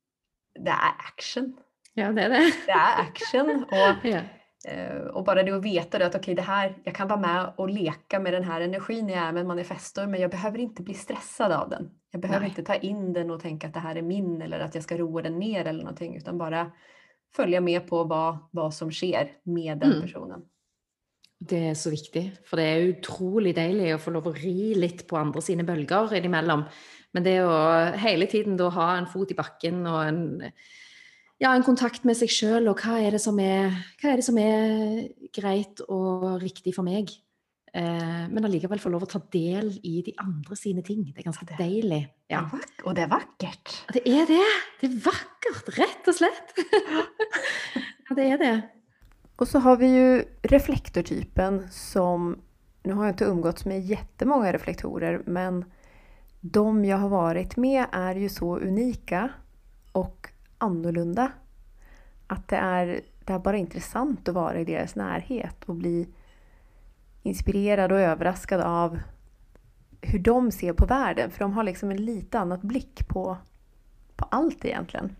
det 0.60 0.70
är 0.70 0.90
action. 1.08 1.58
Ja, 1.94 2.12
det 2.12 2.22
er 2.22 2.30
det. 2.30 2.54
Det 2.66 2.72
är 2.72 3.02
action 3.02 3.64
och, 3.64 3.74
Ja. 4.06 4.22
Eh, 4.68 5.08
och 5.14 5.24
bara 5.24 5.44
det 5.44 5.52
att 5.52 5.64
veta 5.64 6.00
det 6.00 6.06
att 6.06 6.16
okej, 6.16 6.36
det 6.36 6.42
här, 6.42 6.76
jag 6.84 6.96
kan 6.96 7.08
vara 7.08 7.20
med 7.20 7.54
och 7.56 7.70
leka 7.70 8.20
med 8.20 8.34
den 8.34 8.44
här 8.44 8.62
energin 8.62 9.10
jag 9.10 9.20
är 9.20 9.32
med 9.32 9.46
manifestor 9.46 10.08
men 10.08 10.22
jag 10.22 10.32
behöver 10.32 10.60
inte 10.60 10.84
bli 10.84 10.94
stressad 10.94 11.52
av 11.52 11.70
den. 11.70 11.90
Jag 12.12 12.22
behöver 12.22 12.40
Nej. 12.42 12.50
inte 12.50 12.64
ta 12.64 12.76
in 12.76 13.14
den 13.14 13.32
och 13.32 13.42
tänka 13.42 13.68
att 13.68 13.74
det 13.74 13.80
här 13.80 13.96
är 13.96 14.02
min 14.02 14.42
eller 14.42 14.60
att 14.60 14.76
jag 14.76 14.84
ska 14.84 14.98
roa 14.98 15.22
den 15.22 15.40
ner 15.40 15.66
eller 15.66 15.84
någonting 15.84 16.18
utan 16.18 16.38
bara 16.38 16.72
följa 17.36 17.62
med 17.62 17.88
på 17.88 18.04
vad, 18.04 18.38
vad 18.52 18.74
som 18.74 18.92
sker 18.92 19.32
med 19.44 19.78
den 19.78 19.92
Mm. 19.92 20.02
personen. 20.02 20.42
Det 21.40 21.58
er 21.70 21.74
så 21.74 21.90
viktig, 21.92 22.32
for 22.48 22.58
det 22.58 22.64
er 22.66 22.94
utrolig 22.94 23.52
deilig 23.56 23.90
å 23.94 24.00
få 24.00 24.12
lov 24.16 24.30
å 24.30 24.34
ri 24.34 24.74
litt 24.76 25.04
på 25.08 25.18
andre 25.20 25.42
sine 25.44 25.66
bølger 25.68 26.14
innimellom. 26.16 26.64
Men 27.14 27.24
det 27.24 27.44
å 27.44 27.58
hele 28.00 28.26
tiden 28.26 28.56
da 28.58 28.70
ha 28.70 28.98
en 28.98 29.06
fot 29.06 29.32
i 29.32 29.36
bakken 29.36 29.86
og 29.86 30.00
en, 30.08 30.22
ja, 31.40 31.52
en 31.56 31.64
kontakt 31.64 32.04
med 32.08 32.18
seg 32.18 32.30
sjøl, 32.32 32.68
og 32.72 32.80
hva 32.84 33.00
er, 33.04 33.12
det 33.16 33.22
som 33.22 33.40
er, 33.40 33.72
hva 34.02 34.12
er 34.14 34.22
det 34.22 34.26
som 34.28 34.38
er 34.42 35.08
greit 35.36 35.82
og 35.90 36.42
riktig 36.42 36.76
for 36.76 36.84
meg? 36.88 37.12
Eh, 37.76 38.28
men 38.32 38.46
allikevel 38.48 38.80
få 38.80 38.90
lov 38.94 39.04
å 39.04 39.10
ta 39.12 39.20
del 39.34 39.74
i 39.84 39.98
de 40.06 40.14
andre 40.24 40.56
sine 40.56 40.82
ting. 40.86 41.02
Det 41.12 41.20
er 41.20 41.28
ganske 41.32 41.46
det- 41.50 41.58
deilig. 41.60 42.08
Ja. 42.28 42.40
Och 42.44 42.52
vack- 42.60 42.84
Och 42.86 42.94
det 42.96 43.02
är 43.02 43.08
vackert. 43.08 43.84
Det 43.94 44.08
er 44.08 44.26
det! 44.26 44.46
Det 44.82 44.88
er 44.90 45.00
vakkert, 45.06 45.78
rett 45.78 46.08
og 46.08 46.16
slett. 46.16 46.54
ja, 48.10 48.16
det 48.16 48.32
er 48.32 48.38
det. 48.38 48.62
Och 49.38 49.48
så 49.48 49.60
har 49.60 49.76
vi 49.78 49.88
ju 49.88 50.24
reflektortypen 50.44 51.68
som, 51.72 52.40
nu 52.84 52.94
har 52.94 53.06
jag 53.06 53.14
inte 53.14 53.26
umgåtts 53.26 53.66
med 53.66 53.82
jättemånga 53.86 54.54
reflektorer, 54.54 55.22
men 55.26 55.66
de 56.42 56.86
jag 56.86 56.98
har 56.98 57.10
varit 57.10 57.58
med 57.58 57.86
är 57.92 58.16
ju 58.16 58.30
så 58.30 58.58
unika 58.60 59.30
och 59.92 60.28
annorlunda. 60.58 61.32
Att 62.28 62.48
det 62.48 62.56
är, 62.56 63.02
det 63.26 63.34
är 63.34 63.40
bara 63.40 63.58
intressant 63.58 64.30
att 64.30 64.36
vara 64.36 64.60
i 64.60 64.66
deras 64.66 64.96
närhet 64.96 65.64
och 65.66 65.76
bli 65.76 66.08
inspirerad 67.24 67.92
och 67.92 68.00
överraskad 68.00 68.62
av 68.62 69.00
hur 70.02 70.20
de 70.20 70.52
ser 70.52 70.74
på 70.74 70.86
världen. 70.86 71.32
För 71.32 71.40
de 71.40 71.54
har 71.54 71.64
liksom 71.64 71.92
en 71.92 72.06
lite 72.06 72.40
annat 72.40 72.62
blick 72.62 73.08
på, 73.08 73.38
på 74.16 74.26
allt 74.32 74.66
egentligen. 74.66 75.16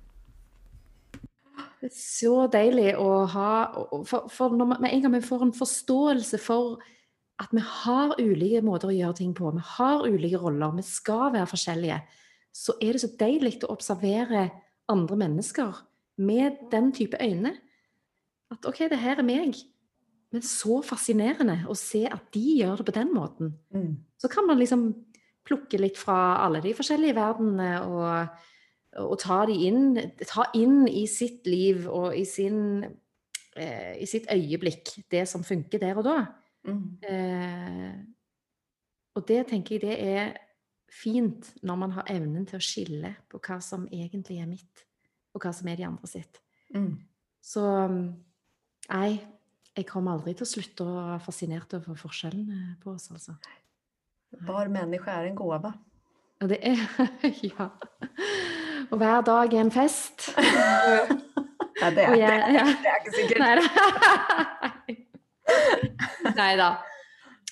Det 1.80 1.92
er 1.92 1.98
så 2.02 2.48
deilig 2.50 2.96
å 2.98 3.26
ha 3.30 3.50
För 3.92 4.06
For, 4.10 4.30
for 4.32 4.54
når 4.58 4.66
man, 4.66 4.82
med 4.82 4.94
en 4.94 5.02
gang 5.02 5.14
vi 5.14 5.22
får 5.22 5.44
en 5.46 5.54
forståelse 5.54 6.40
for 6.42 6.80
at 7.38 7.52
vi 7.52 7.62
har 7.62 8.16
ulike 8.18 8.62
måter 8.64 8.90
å 8.90 8.96
gjøre 8.96 9.18
ting 9.20 9.34
på, 9.36 9.52
vi 9.52 9.62
har 9.78 10.08
ulike 10.08 10.40
roller, 10.40 10.72
vi 10.78 10.86
skal 10.88 11.34
være 11.34 11.50
forskjellige, 11.52 12.00
så 12.56 12.78
er 12.82 12.96
det 12.96 13.02
så 13.04 13.10
deilig 13.20 13.58
å 13.64 13.74
observere 13.74 14.48
andre 14.92 15.18
mennesker 15.18 15.86
med 16.18 16.70
den 16.72 16.92
type 16.96 17.18
øyne. 17.22 17.56
At 18.52 18.66
OK, 18.66 18.86
det 18.90 19.00
her 19.02 19.20
er 19.20 19.28
meg. 19.28 19.56
Men 20.32 20.44
så 20.44 20.82
fascinerende 20.84 21.62
å 21.70 21.76
se 21.78 22.06
at 22.12 22.28
de 22.36 22.44
gjør 22.60 22.82
det 22.82 22.88
på 22.90 22.96
den 22.98 23.14
måten. 23.14 23.54
Så 24.20 24.30
kan 24.32 24.48
man 24.48 24.60
liksom 24.60 24.90
plukke 25.46 25.80
litt 25.80 25.98
fra 25.98 26.42
alle 26.44 26.62
de 26.64 26.74
forskjellige 26.74 27.16
verdenene 27.16 27.70
og, 27.86 28.40
og 29.06 29.16
ta 29.22 29.44
de 29.46 29.58
inn, 29.68 30.00
ta 30.26 30.48
inn 30.58 30.88
i 30.90 31.06
sitt 31.08 31.46
liv 31.48 31.86
og 31.88 32.16
i, 32.18 32.26
sin, 32.26 32.84
eh, 33.56 33.94
i 34.02 34.08
sitt 34.10 34.28
øyeblikk 34.34 34.96
det 35.12 35.28
som 35.30 35.46
funker 35.46 35.80
der 35.80 36.02
og 36.02 36.08
da. 36.10 36.18
Eh, 37.06 37.94
og 39.16 39.28
det 39.30 39.46
tenker 39.48 39.78
jeg 39.78 39.86
det 39.86 39.98
er 40.02 40.34
fint 40.96 41.52
når 41.66 41.80
man 41.82 41.96
har 41.98 42.12
evnen 42.14 42.48
til 42.48 42.60
å 42.60 42.64
skille 42.64 43.16
på 43.32 43.42
hva 43.44 43.60
som 43.64 43.88
egentlig 43.92 44.40
er 44.42 44.50
mitt, 44.50 44.86
og 45.36 45.44
hva 45.44 45.52
som 45.56 45.68
er 45.68 45.80
de 45.80 45.88
andre 45.88 46.10
sitt. 46.10 46.40
Så 47.44 47.64
nei, 47.90 49.10
jeg 49.76 49.88
kommer 49.90 50.16
aldri 50.16 50.34
til 50.38 50.48
å 50.48 50.50
slutte 50.50 50.86
å 50.88 50.96
være 50.96 51.22
fascinert 51.26 51.76
over 51.78 52.00
forskjellene 52.00 52.78
på 52.82 52.96
oss, 52.96 53.10
altså. 53.12 53.36
Var 54.40 54.68
människa 54.68 55.12
är 55.12 55.26
en 55.26 55.36
gåva. 55.36 55.74
Og 56.42 56.50
det 56.50 56.60
er 56.62 56.78
Ja. 57.44 57.70
Og 58.92 58.98
hver 58.98 59.22
dag 59.22 59.54
er 59.54 59.62
en 59.62 59.72
fest. 59.72 60.36
Ja, 61.82 61.92
det, 61.92 62.04
är, 62.04 62.16
jeg, 62.26 62.54
ja. 62.56 62.64
det 62.84 62.88
är 62.88 63.12
säkert. 63.12 63.40
Nei 63.40 63.56
da. 63.56 63.62
Nei 66.36 66.56
da. 66.58 66.78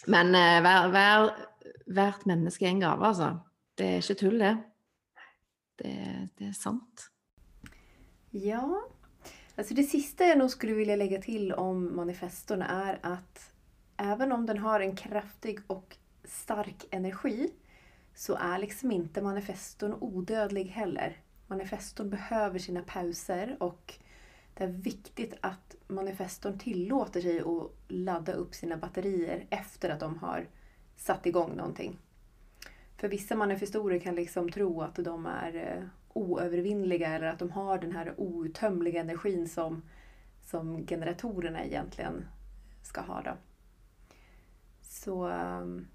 Men 0.07 0.35
eh, 0.35 0.61
hver, 0.61 0.87
hver, 0.89 1.31
hvert 1.85 2.25
menneske 2.25 2.65
er 2.65 2.69
en 2.69 2.79
gave, 2.83 3.07
altså. 3.07 3.37
Det 3.77 3.87
er 3.87 4.01
ikke 4.01 4.19
tull, 4.19 4.39
det. 4.39 4.57
Det, 5.81 5.95
det 6.37 6.47
är 6.47 6.53
sant. 6.53 7.09
Ja, 8.31 8.81
alltså 9.55 9.73
det 9.73 9.83
sista 9.83 10.25
jag 10.25 10.37
nog 10.37 10.51
skulle 10.51 10.73
vilja 10.73 10.95
lägga 10.95 11.21
till 11.21 11.53
om 11.53 11.95
manifestorn 11.95 12.61
är 12.61 12.99
att 13.01 13.53
även 13.97 14.31
om 14.31 14.45
den 14.45 14.57
har 14.57 14.79
en 14.79 14.95
kraftig 14.95 15.59
och 15.67 15.97
stark 16.23 16.85
energi 16.91 17.51
så 18.15 18.35
är 18.35 18.57
liksom 18.57 18.91
inte 18.91 19.21
manifestorn 19.21 19.93
odödlig 19.99 20.65
heller. 20.65 21.17
Manifestorn 21.47 22.09
behöver 22.09 22.59
sina 22.59 22.81
pauser 22.81 23.57
och 23.59 23.93
det 24.53 24.63
är 24.63 24.67
viktigt 24.67 25.33
att 25.41 25.75
manifestorn 25.87 26.59
tillåter 26.59 27.21
sig 27.21 27.39
att 27.39 27.71
ladda 27.87 28.33
upp 28.33 28.55
sina 28.55 28.77
batterier 28.77 29.47
efter 29.49 29.89
att 29.89 29.99
de 29.99 30.17
har 30.17 30.47
satt 31.03 31.25
igång 31.25 31.55
någonting. 31.55 31.97
För 32.97 33.07
vissa 33.07 33.35
manifestorer 33.35 33.99
kan 33.99 34.15
liksom 34.15 34.51
tro 34.51 34.81
att 34.81 34.95
de 34.95 35.25
är 35.25 35.55
eh, 35.55 35.83
oövervinnliga 36.13 37.07
eller 37.07 37.27
att 37.27 37.39
de 37.39 37.51
har 37.51 37.77
den 37.77 37.91
här 37.91 38.13
outtömliga 38.17 39.01
energin 39.01 39.49
som, 39.49 39.81
som 40.45 40.87
generatorerna 40.87 41.65
egentligen 41.65 42.25
ska 42.83 43.01
ha. 43.01 43.21
Då. 43.21 43.31
Så 44.81 45.27
ehm, 45.27 45.87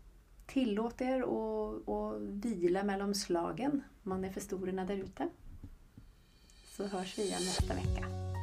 tillåt 0.47 1.01
er 1.01 1.21
att 1.21 2.21
vila 2.21 2.83
mellan 2.85 3.14
slagen, 3.14 3.83
manifestorerna 4.03 4.85
där 4.85 4.97
ute. 4.97 5.29
Så 6.77 6.87
hörs 6.87 7.18
vi 7.18 7.23
igen 7.23 7.40
nästa 7.40 7.75
vecka. 7.75 8.38